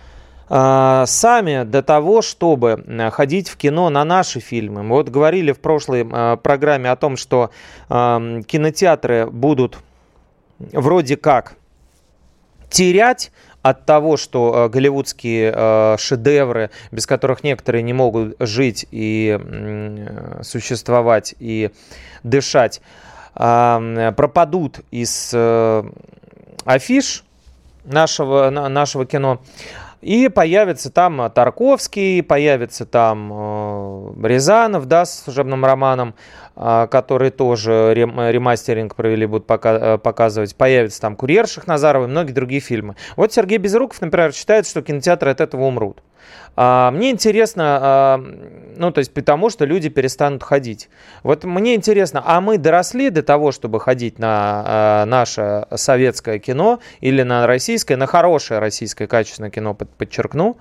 сами 0.49 1.63
до 1.63 1.83
того, 1.83 2.21
чтобы 2.21 2.83
ходить 3.11 3.49
в 3.49 3.57
кино 3.57 3.89
на 3.89 4.05
наши 4.05 4.39
фильмы. 4.39 4.83
Мы 4.83 4.95
вот 4.95 5.09
говорили 5.09 5.51
в 5.51 5.59
прошлой 5.59 6.07
а, 6.09 6.37
программе 6.37 6.89
о 6.89 6.95
том, 6.95 7.17
что 7.17 7.51
кинотеатры 7.89 9.27
будут 9.27 9.77
вроде 10.59 11.17
как 11.17 11.55
терять 12.69 13.31
от 13.61 13.85
того, 13.85 14.15
что 14.15 14.65
э, 14.65 14.69
голливудские 14.69 15.97
шедевры, 15.97 16.69
без 16.91 17.05
которых 17.05 17.43
некоторые 17.43 17.81
не 17.81 17.91
могут 17.93 18.35
жить 18.39 18.85
и 18.91 19.37
существовать 20.41 21.35
и 21.39 21.71
дышать, 22.23 22.81
а, 23.39 24.11
пропадут 24.13 24.79
из 24.89 25.31
э, 25.31 25.83
афиш 26.65 27.23
нашего, 27.85 28.49
на- 28.49 28.67
нашего 28.67 29.05
кино. 29.05 29.39
И 30.01 30.29
появится 30.29 30.91
там 30.91 31.21
э, 31.21 31.29
Тарковский, 31.29 32.21
появится 32.21 32.85
там 32.85 33.31
э, 33.33 34.27
Рязанов, 34.27 34.85
да, 34.85 35.05
с 35.05 35.23
служебным 35.23 35.65
романом, 35.65 36.13
а, 36.55 36.87
который 36.87 37.29
тоже 37.31 37.93
рем- 37.95 38.19
ремастеринг 38.29 38.95
провели, 38.95 39.25
будут 39.25 39.47
пока- 39.47 39.95
э, 39.95 39.97
показывать. 39.97 40.55
Появится 40.55 41.01
там 41.01 41.15
Курьер 41.15 41.47
Шахназарова 41.47 42.05
и 42.05 42.07
многие 42.07 42.31
другие 42.31 42.61
фильмы. 42.61 42.95
Вот 43.15 43.33
Сергей 43.33 43.57
Безруков, 43.57 43.99
например, 44.01 44.33
считает, 44.33 44.67
что 44.67 44.81
кинотеатры 44.81 45.31
от 45.31 45.41
этого 45.41 45.63
умрут. 45.63 46.01
А, 46.55 46.91
Мне 46.91 47.11
интересно, 47.11 47.79
а, 47.81 48.23
ну, 48.75 48.91
то 48.91 48.99
есть 48.99 49.13
потому, 49.13 49.49
что 49.49 49.65
люди 49.65 49.89
перестанут 49.89 50.43
ходить. 50.43 50.89
Вот 51.23 51.43
мне 51.43 51.75
интересно, 51.75 52.23
а 52.25 52.41
мы 52.41 52.57
доросли 52.57 53.09
до 53.09 53.21
того, 53.21 53.51
чтобы 53.51 53.79
ходить 53.79 54.17
на 54.17 54.63
а, 54.65 55.05
наше 55.05 55.67
советское 55.75 56.39
кино 56.39 56.79
или 56.99 57.21
на 57.21 57.45
российское, 57.45 57.95
на 57.95 58.07
хорошее 58.07 58.59
российское 58.59 59.07
качественное 59.07 59.51
кино, 59.51 59.73
под- 59.73 59.89
подчеркну, 59.91 60.57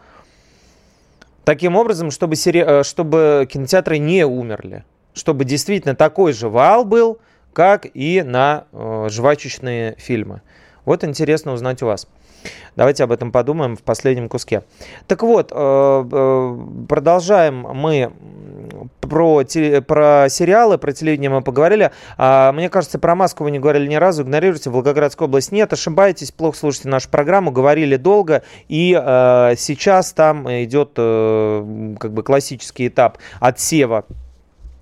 таким 1.44 1.76
образом, 1.76 2.10
чтобы, 2.10 2.36
сери- 2.36 2.64
э, 2.66 2.82
чтобы 2.82 3.48
кинотеатры 3.50 3.98
не 3.98 4.26
умерли, 4.26 4.84
чтобы 5.14 5.44
действительно 5.44 5.94
такой 5.94 6.32
же 6.32 6.48
вал 6.48 6.84
был, 6.84 7.20
как 7.54 7.86
и 7.94 8.22
на 8.22 8.64
э, 8.72 9.06
жвачечные 9.10 9.94
фильмы. 9.96 10.42
Вот 10.84 11.04
интересно 11.04 11.52
узнать 11.52 11.82
у 11.82 11.86
вас. 11.86 12.06
Давайте 12.76 13.04
об 13.04 13.12
этом 13.12 13.32
подумаем 13.32 13.76
в 13.76 13.82
последнем 13.82 14.28
куске. 14.28 14.62
Так 15.06 15.22
вот, 15.22 15.52
э, 15.52 15.56
э, 16.12 16.58
продолжаем 16.88 17.66
мы 17.74 18.12
про, 19.00 19.42
про 19.86 20.26
сериалы, 20.28 20.78
про 20.78 20.92
телевидение 20.92 21.30
мы 21.30 21.42
поговорили. 21.42 21.90
А, 22.18 22.52
мне 22.52 22.68
кажется, 22.68 22.98
про 22.98 23.14
Москву 23.14 23.44
вы 23.44 23.50
не 23.50 23.58
говорили 23.58 23.86
ни 23.86 23.94
разу. 23.94 24.22
Игнорируйте, 24.22 24.70
Волгоградскую 24.70 25.28
область 25.28 25.52
нет. 25.52 25.72
Ошибаетесь, 25.72 26.32
плохо 26.32 26.58
слушайте 26.58 26.88
нашу 26.88 27.08
программу. 27.08 27.50
Говорили 27.50 27.96
долго. 27.96 28.42
И 28.68 28.98
э, 29.00 29.54
сейчас 29.56 30.12
там 30.12 30.50
идет 30.64 30.92
как 30.94 32.12
бы 32.12 32.22
классический 32.22 32.88
этап 32.88 33.18
отсева 33.40 34.04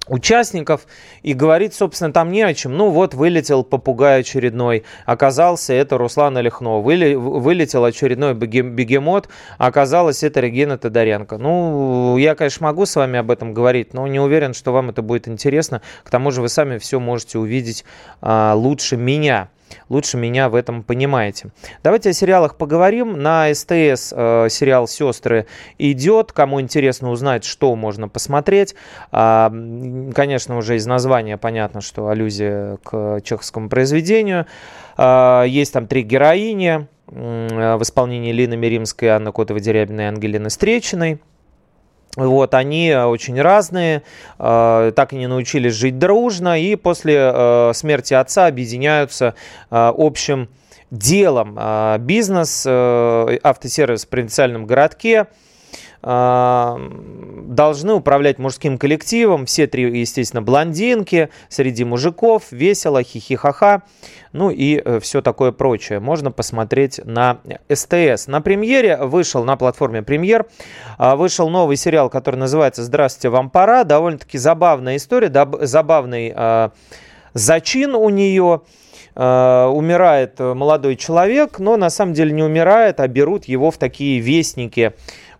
участников 0.07 0.87
и 1.23 1.33
говорит, 1.35 1.75
собственно, 1.75 2.13
там 2.13 2.31
не 2.31 2.43
о 2.43 2.55
чем. 2.55 2.77
Ну 2.77 2.91
вот 2.91 3.15
вылетел 3.15 3.65
попугай 3.65 4.21
очередной, 4.21 4.85
оказался 5.07 5.73
это 5.73 5.99
Руслан 5.99 6.37
Олехно. 6.37 6.81
Выли- 6.81 7.15
вылетел 7.17 7.85
очередной 7.85 8.35
беге- 8.35 8.63
бегемот, 8.63 9.29
оказалось 9.59 10.23
это 10.23 10.41
Регина 10.41 10.79
Тодоренко. 10.79 11.39
Ну, 11.39 12.17
я, 12.19 12.35
конечно, 12.35 12.67
могу 12.67 12.87
с 12.87 12.97
вами 12.97 13.19
об 13.19 13.31
этом 13.31 13.55
говорить, 13.55 13.95
но 13.95 14.07
не 14.07 14.21
уверен, 14.21 14.55
что 14.55 14.73
вам 14.73 14.91
это 14.91 15.03
будет 15.03 15.29
интересно. 15.29 15.81
К 16.03 16.11
тому 16.11 16.31
же 16.31 16.43
вы 16.43 16.49
сами 16.49 16.79
все 16.79 17.01
можете 17.01 17.39
увидеть 17.39 17.85
а, 18.21 18.55
лучше 18.55 18.97
меня. 18.97 19.49
Лучше 19.89 20.17
меня 20.17 20.49
в 20.49 20.55
этом 20.55 20.83
понимаете. 20.83 21.51
Давайте 21.83 22.11
о 22.11 22.13
сериалах 22.13 22.57
поговорим. 22.57 23.21
На 23.21 23.53
СТС 23.53 24.13
э, 24.17 24.49
сериал 24.51 24.89
«Сестры» 24.89 25.47
идет. 25.79 26.33
Кому 26.33 26.61
интересно 26.61 27.11
узнать, 27.11 27.45
что 27.45 27.75
можно 27.77 28.09
посмотреть. 28.09 28.75
А, 29.13 29.53
конечно, 30.15 30.57
уже 30.57 30.77
из 30.77 30.87
названия 30.87 31.37
понятно, 31.37 31.81
что 31.81 32.09
аллюзия 32.09 32.79
к 32.83 33.21
чеховскому 33.23 33.69
произведению. 33.69 34.47
А, 34.97 35.45
есть 35.45 35.73
там 35.73 35.87
три 35.87 36.03
героини 36.03 36.87
м, 37.09 37.79
в 37.79 37.83
исполнении 37.83 38.33
Лины 38.33 38.57
Миримской, 38.57 39.09
Анны 39.09 39.33
Котовой-Дерябиной 39.33 40.05
и 40.05 40.07
Ангелины 40.07 40.49
Встречиной. 40.49 41.21
Вот, 42.17 42.55
они 42.55 42.91
э, 42.91 43.05
очень 43.05 43.41
разные, 43.41 44.03
э, 44.39 44.93
так 44.95 45.13
и 45.13 45.17
не 45.17 45.27
научились 45.27 45.75
жить 45.75 45.99
дружно, 45.99 46.61
и 46.61 46.77
после 46.77 47.17
э, 47.17 47.73
смерти 47.75 48.15
отца 48.15 48.47
объединяются 48.47 49.35
общим 49.71 50.49
делом. 50.91 51.59
Бизнес, 52.05 52.65
автосервис 52.67 54.05
в 54.05 54.09
провинциальном 54.09 54.67
городке, 54.67 55.27
должны 56.07 57.95
управлять 57.95 58.39
мужским 58.39 58.77
коллективом. 58.77 59.47
Все 59.47 59.67
три, 59.67 60.01
естественно, 60.01 60.43
блондинки, 60.43 61.31
среди 61.49 61.85
мужиков, 61.85 62.45
весело, 62.51 63.03
хихихаха, 63.03 63.83
ну 64.33 64.51
и 64.51 65.01
все 65.01 65.23
такое 65.23 65.53
прочее. 65.53 66.01
Можно 66.01 66.31
посмотреть 66.31 67.01
на 67.05 67.39
СТС. 67.73 68.27
На 68.27 68.41
премьере 68.43 68.99
вышел, 68.99 69.45
на 69.45 69.57
платформе 69.57 70.03
премьер, 70.03 70.47
а, 70.99 71.17
вышел 71.17 71.49
новый 71.49 71.77
сериал, 71.77 72.11
который 72.11 72.37
называется 72.37 72.83
«Здравствуйте, 72.83 73.31
вам 73.31 73.49
пора». 73.49 73.85
Довольно-таки 73.85 74.37
забавная 74.39 74.97
история, 74.97 75.33
забавный 75.63 76.33
а, 76.35 76.73
зачин 77.33 77.95
у 77.95 78.09
нее. 78.11 78.63
э, 79.17 79.67
умирает 79.67 80.41
молодой 80.41 80.97
человек, 80.97 81.61
но 81.61 81.77
на 81.77 81.89
самом 81.91 82.15
деле 82.15 82.33
не 82.33 82.43
умирает, 82.43 82.99
а 82.99 83.07
берут 83.07 83.45
его 83.45 83.71
в 83.71 83.79
такие 83.79 84.19
вестники, 84.19 84.93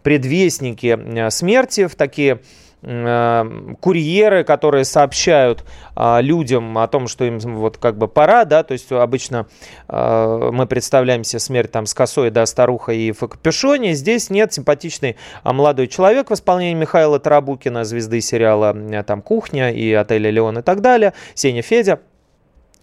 предвестники 0.05 0.97
э, 0.97 1.31
смерти, 1.31 1.89
в 1.89 1.97
такие 1.97 2.39
Э, 2.87 3.45
курьеры, 3.81 4.45
которые 4.45 4.85
сообщают 4.85 5.65
а, 5.97 6.21
людям 6.21 6.77
о 6.77 6.87
том, 6.87 7.09
что 7.09 7.25
им 7.25 7.39
вот 7.39 7.79
как 7.79 7.97
бы 7.97 8.09
пора, 8.09 8.45
да, 8.45 8.63
то 8.63 8.73
есть 8.73 8.93
обычно 8.93 9.47
а, 9.89 10.51
мы 10.51 10.67
представляем 10.67 11.25
себе 11.25 11.41
смерть 11.41 11.73
там 11.73 11.87
с 11.87 11.95
косой, 11.95 12.29
да, 12.29 12.45
старуха 12.45 12.93
и 12.93 13.13
в 13.13 13.27
капюшоне, 13.27 13.95
здесь 13.95 14.29
нет, 14.29 14.53
симпатичный 14.53 15.17
а, 15.45 15.55
молодой 15.55 15.87
человек 15.87 16.29
в 16.29 16.35
исполнении 16.35 16.75
Михаила 16.75 17.19
Тарабукина, 17.19 17.85
звезды 17.85 18.21
сериала 18.21 18.75
там 19.05 19.23
«Кухня» 19.23 19.71
и 19.71 19.91
«Отель 19.95 20.29
Леон» 20.29 20.59
и 20.59 20.63
так 20.63 20.83
далее, 20.83 21.15
Сеня 21.33 21.63
Федя, 21.63 22.01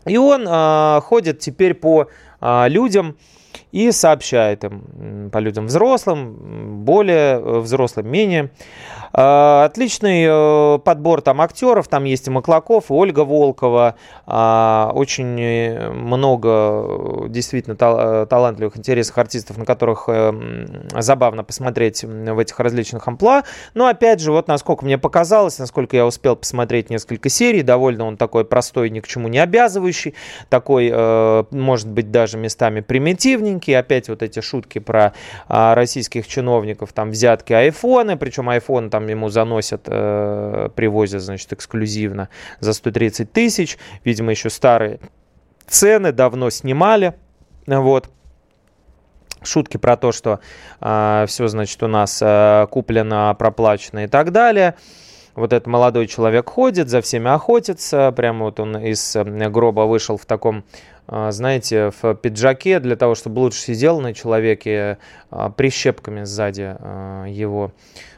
и 0.07 0.17
он 0.17 0.47
ходит 1.01 1.37
теперь 1.39 1.75
по 1.75 2.07
людям, 2.41 3.17
и 3.71 3.91
сообщает 3.91 4.63
им, 4.63 5.29
по 5.31 5.37
людям 5.39 5.67
взрослым, 5.67 6.83
более 6.83 7.39
э, 7.39 7.59
взрослым, 7.59 8.09
менее, 8.09 8.51
а, 9.13 9.65
отличный 9.65 10.25
э, 10.25 10.79
подбор 10.79 11.21
там 11.21 11.41
актеров, 11.41 11.87
там 11.87 12.05
есть 12.05 12.27
и 12.27 12.31
Маклаков, 12.31 12.89
и 12.89 12.93
Ольга 12.93 13.21
Волкова, 13.21 13.95
а, 14.25 14.91
очень 14.93 15.39
э, 15.39 15.89
много 15.89 17.27
действительно 17.27 17.75
талантливых, 17.75 18.77
интересных 18.77 19.17
артистов, 19.17 19.57
на 19.57 19.65
которых 19.65 20.09
забавно 20.97 21.43
посмотреть 21.43 22.03
в 22.03 22.39
этих 22.39 22.59
различных 22.59 23.07
амплуа. 23.07 23.43
Но 23.73 23.87
опять 23.87 24.19
же, 24.19 24.31
вот 24.31 24.47
насколько 24.47 24.85
мне 24.85 24.97
показалось, 24.97 25.59
насколько 25.59 25.95
я 25.95 26.05
успел 26.05 26.35
посмотреть 26.35 26.89
несколько 26.89 27.29
серий, 27.29 27.61
довольно 27.63 28.05
он 28.05 28.17
такой 28.17 28.45
простой, 28.45 28.89
ни 28.89 28.99
к 28.99 29.07
чему 29.07 29.27
не 29.27 29.39
обязывающий, 29.39 30.15
такой, 30.49 30.91
может 31.51 31.89
быть, 31.89 32.11
даже 32.11 32.37
местами 32.37 32.81
примитивненький. 32.81 33.60
Опять 33.69 34.09
вот 34.09 34.23
эти 34.23 34.39
шутки 34.39 34.79
про 34.79 35.13
а, 35.47 35.75
российских 35.75 36.27
чиновников, 36.27 36.91
там 36.93 37.11
взятки 37.11 37.53
айфоны, 37.53 38.17
причем 38.17 38.49
айфон 38.49 38.89
там 38.89 39.07
ему 39.07 39.29
заносят, 39.29 39.83
э, 39.85 40.69
привозят, 40.75 41.21
значит, 41.21 41.53
эксклюзивно 41.53 42.29
за 42.59 42.73
130 42.73 43.31
тысяч. 43.31 43.77
Видимо, 44.03 44.31
еще 44.31 44.49
старые 44.49 44.99
цены 45.67 46.11
давно 46.11 46.49
снимали. 46.49 47.13
Вот. 47.67 48.09
Шутки 49.43 49.77
про 49.77 49.97
то, 49.97 50.11
что 50.11 50.39
э, 50.79 51.25
все, 51.27 51.47
значит, 51.47 51.81
у 51.83 51.87
нас 51.87 52.19
э, 52.21 52.67
куплено, 52.71 53.35
проплачено 53.37 54.05
и 54.05 54.07
так 54.07 54.31
далее. 54.31 54.75
Вот 55.35 55.53
этот 55.53 55.67
молодой 55.67 56.07
человек 56.07 56.49
ходит, 56.49 56.89
за 56.89 57.01
всеми 57.01 57.29
охотится. 57.29 58.11
Прямо 58.15 58.45
вот 58.45 58.59
он 58.59 58.77
из 58.77 59.15
э, 59.15 59.23
гроба 59.49 59.81
вышел 59.81 60.17
в 60.17 60.25
таком 60.25 60.63
э, 61.07 61.31
знаете, 61.31 61.91
в 62.01 62.15
пиджаке 62.15 62.79
для 62.79 62.95
того, 62.95 63.15
чтобы 63.15 63.39
лучше 63.39 63.59
сидел 63.59 64.01
на 64.01 64.13
человеке, 64.13 64.97
э, 65.31 65.49
прищепками 65.55 66.23
сзади 66.23 66.75
его 67.29 67.71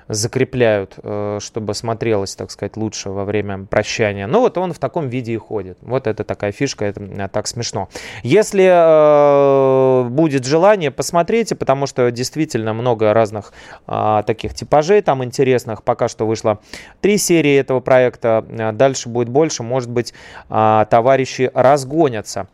закрепляют, 0.07 0.95
э, 1.01 1.39
чтобы 1.41 1.73
смотрелось, 1.73 2.35
так 2.35 2.51
сказать, 2.51 2.77
лучше 2.77 3.09
во 3.09 3.25
время 3.25 3.65
прощания. 3.65 4.27
Ну 4.27 4.39
вот 4.39 4.57
он 4.57 4.73
в 4.73 4.79
таком 4.79 5.07
виде 5.09 5.33
и 5.33 5.37
ходит. 5.37 5.77
Вот 5.81 6.07
это 6.07 6.23
такая 6.23 6.51
фишка, 6.51 6.85
это 6.85 7.01
э, 7.01 7.27
так 7.29 7.47
смешно. 7.47 7.89
Если 8.23 8.65
э, 8.65 10.09
будет 10.09 10.45
желание, 10.45 10.91
посмотрите, 10.91 11.55
потому 11.55 11.87
что 11.87 12.09
действительно 12.11 12.73
много 12.73 13.13
разных 13.13 13.53
э, 13.87 14.23
таких 14.25 14.53
типажей 14.53 15.01
там 15.01 15.23
интересных. 15.23 15.83
Пока 15.83 16.07
что 16.07 16.25
вышло 16.25 16.59
три 17.01 17.17
серии 17.17 17.57
этого 17.57 17.79
проекта, 17.79 18.45
э, 18.47 18.71
дальше 18.71 19.09
будет 19.09 19.29
больше, 19.29 19.63
может 19.63 19.89
быть, 19.89 20.13
э, 20.49 20.85
товарищи 20.89 21.51
разгонятся. 21.53 22.47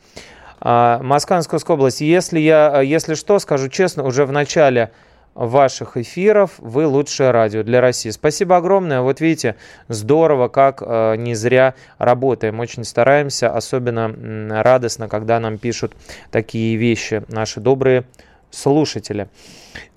Москва, 0.62 1.40
область, 1.70 2.02
если 2.02 2.38
я, 2.38 2.82
если 2.82 3.14
что, 3.14 3.40
скажу 3.40 3.70
честно, 3.70 4.04
уже 4.04 4.26
в 4.26 4.34
начале 4.34 4.92
ваших 5.36 5.98
эфиров. 5.98 6.52
Вы 6.58 6.86
лучшее 6.86 7.32
радио 7.32 7.64
для 7.64 7.82
России. 7.82 8.10
Спасибо 8.10 8.58
огромное. 8.58 9.02
Вот 9.02 9.22
видите, 9.22 9.56
здорово, 9.88 10.48
как 10.48 10.82
э, 10.86 11.16
не 11.18 11.36
зря 11.36 11.76
работаем. 11.98 12.60
Очень 12.60 12.84
стараемся. 12.84 13.54
Особенно 13.54 14.14
э, 14.16 14.62
радостно, 14.62 15.08
когда 15.08 15.40
нам 15.40 15.58
пишут 15.58 15.94
такие 16.32 16.76
вещи 16.76 17.24
наши 17.30 17.60
добрые 17.60 18.04
слушатели. 18.52 19.30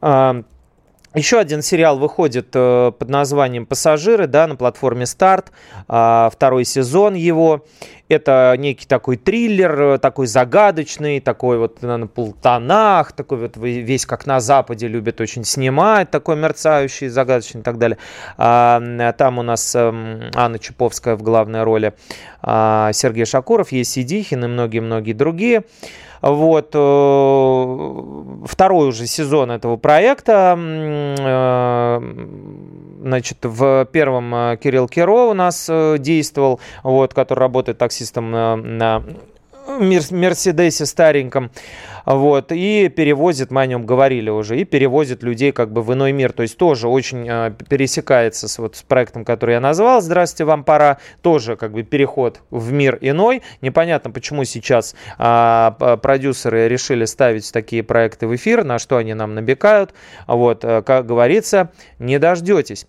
Э, 0.00 0.42
еще 1.14 1.38
один 1.38 1.60
сериал 1.60 1.98
выходит 1.98 2.48
э, 2.54 2.92
под 2.98 3.08
названием 3.08 3.66
«Пассажиры» 3.66 4.26
да, 4.26 4.46
на 4.46 4.56
платформе 4.56 5.04
«Старт». 5.04 5.52
Э, 5.88 6.30
второй 6.32 6.64
сезон 6.64 7.14
его. 7.14 7.66
Это 8.08 8.54
некий 8.58 8.86
такой 8.86 9.16
триллер, 9.16 9.80
э, 9.80 9.98
такой 9.98 10.26
загадочный, 10.26 11.20
такой 11.20 11.58
вот 11.58 11.82
на 11.82 12.06
полтонах, 12.06 13.12
такой 13.12 13.38
вот 13.38 13.56
весь 13.56 14.06
как 14.06 14.26
на 14.26 14.40
Западе 14.40 14.88
любят 14.88 15.20
очень 15.20 15.44
снимать, 15.44 16.10
такой 16.10 16.36
мерцающий, 16.36 17.08
загадочный 17.08 17.60
и 17.60 17.64
так 17.64 17.76
далее. 17.76 17.98
А, 18.38 19.12
там 19.12 19.38
у 19.38 19.42
нас 19.42 19.74
эм, 19.74 20.30
Анна 20.34 20.58
Чуповская 20.58 21.16
в 21.16 21.22
главной 21.22 21.62
роли, 21.62 21.92
а, 22.40 22.90
Сергей 22.92 23.26
Шакуров, 23.26 23.70
есть 23.72 23.92
Сидихин 23.92 24.44
и 24.44 24.48
многие-многие 24.48 25.12
другие. 25.12 25.64
Вот. 26.22 26.70
Э, 26.72 28.46
второй 28.46 28.88
уже 28.88 29.06
сезон 29.06 29.50
этого 29.50 29.76
проекта. 29.76 30.56
Э, 30.56 32.00
значит, 33.02 33.38
в 33.42 33.84
первом 33.86 34.34
э, 34.34 34.56
Кирилл 34.62 34.88
Киро 34.88 35.30
у 35.30 35.34
нас 35.34 35.68
действовал, 35.98 36.60
вот, 36.84 37.12
который 37.12 37.40
работает 37.40 37.78
таксистом 37.78 38.30
на, 38.30 38.56
на 38.56 39.02
Мерседесе 39.80 40.86
стареньком, 40.86 41.50
вот, 42.04 42.50
и 42.50 42.88
перевозит, 42.88 43.50
мы 43.50 43.62
о 43.62 43.66
нем 43.66 43.86
говорили 43.86 44.30
уже, 44.30 44.60
и 44.60 44.64
перевозит 44.64 45.22
людей 45.22 45.52
как 45.52 45.72
бы 45.72 45.82
в 45.82 45.92
иной 45.92 46.12
мир, 46.12 46.32
то 46.32 46.42
есть 46.42 46.56
тоже 46.56 46.88
очень 46.88 47.28
э, 47.28 47.52
пересекается 47.68 48.48
с, 48.48 48.58
вот, 48.58 48.76
с 48.76 48.82
проектом, 48.82 49.24
который 49.24 49.52
я 49.52 49.60
назвал, 49.60 50.00
«Здравствуйте, 50.00 50.44
вам 50.44 50.64
пора», 50.64 50.98
тоже 51.22 51.56
как 51.56 51.72
бы 51.72 51.82
переход 51.82 52.40
в 52.50 52.72
мир 52.72 52.98
иной, 53.00 53.42
непонятно, 53.60 54.10
почему 54.10 54.44
сейчас 54.44 54.94
э, 55.18 55.96
продюсеры 56.02 56.68
решили 56.68 57.04
ставить 57.04 57.52
такие 57.52 57.82
проекты 57.82 58.26
в 58.26 58.34
эфир, 58.34 58.64
на 58.64 58.78
что 58.78 58.96
они 58.96 59.14
нам 59.14 59.34
набекают, 59.34 59.94
вот, 60.26 60.64
э, 60.64 60.82
как 60.82 61.06
говорится, 61.06 61.70
не 61.98 62.18
дождетесь. 62.18 62.86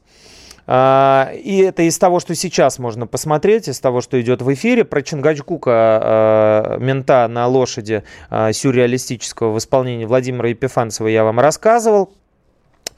А, 0.66 1.32
и 1.34 1.58
это 1.58 1.84
из 1.84 1.98
того, 1.98 2.20
что 2.20 2.36
сейчас 2.36 2.80
можно 2.80 3.08
посмотреть, 3.08 3.68
из 3.68 3.80
того, 3.80 4.02
что 4.02 4.20
идет 4.22 4.42
в 4.42 4.54
эфире. 4.54 4.86
Про 4.86 5.02
Чингачгука, 5.02 5.72
а, 5.72 6.78
мента 6.80 7.28
на 7.28 7.48
лошади 7.48 8.04
а, 8.30 8.54
сюрреалистического 8.54 9.52
в 9.52 9.58
исполнении 9.58 10.06
Владимира 10.06 10.50
Епифанцева 10.50 11.08
я 11.08 11.24
вам 11.24 11.40
рассказывал. 11.40 12.14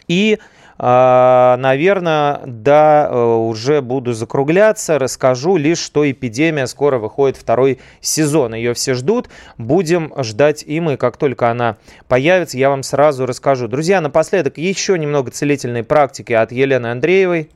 И 0.07 0.39
а, 0.39 0.54
наверное, 0.77 2.41
да, 2.45 3.07
э, 3.09 3.17
уже 3.17 3.81
буду 3.81 4.13
закругляться. 4.13 4.99
Расскажу 4.99 5.55
лишь, 5.55 5.79
что 5.79 6.09
«Эпидемия» 6.09 6.67
скоро 6.67 6.97
выходит 6.97 7.37
второй 7.37 7.79
сезон. 8.01 8.53
Ее 8.55 8.73
все 8.73 8.93
ждут. 8.93 9.29
Будем 9.57 10.11
ждать 10.21 10.63
и 10.67 10.81
мы. 10.81 10.97
Как 10.97 11.15
только 11.15 11.49
она 11.49 11.77
появится, 12.07 12.57
я 12.57 12.69
вам 12.69 12.83
сразу 12.83 13.25
расскажу. 13.25 13.69
Друзья, 13.69 14.01
напоследок 14.01 14.57
еще 14.57 14.99
немного 14.99 15.31
целительной 15.31 15.83
практики 15.83 16.33
от 16.33 16.51
Елены 16.51 16.87
Андреевой. 16.87 17.49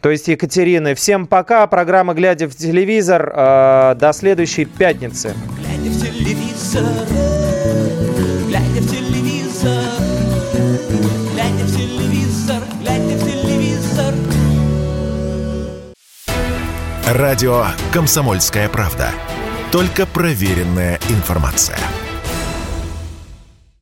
То 0.00 0.10
есть 0.10 0.28
Екатерины. 0.28 0.94
Всем 0.94 1.26
пока. 1.26 1.66
Программа 1.66 2.14
«Глядя 2.14 2.48
в 2.48 2.56
телевизор». 2.56 3.32
Э, 3.34 3.94
до 3.94 4.12
следующей 4.12 4.64
пятницы. 4.64 5.34
Телевизор, 6.70 7.06
глядя 8.46 8.80
в 8.82 8.90
телевизор, 8.90 9.84
глядя 11.32 11.64
в 11.64 11.74
телевизор, 11.74 12.62
глядя 12.82 13.16
в 13.16 13.24
телевизор. 13.24 14.14
Радио 17.06 17.64
«Комсомольская 17.90 18.68
правда». 18.68 19.08
Только 19.72 20.04
проверенная 20.04 21.00
информация. 21.08 21.78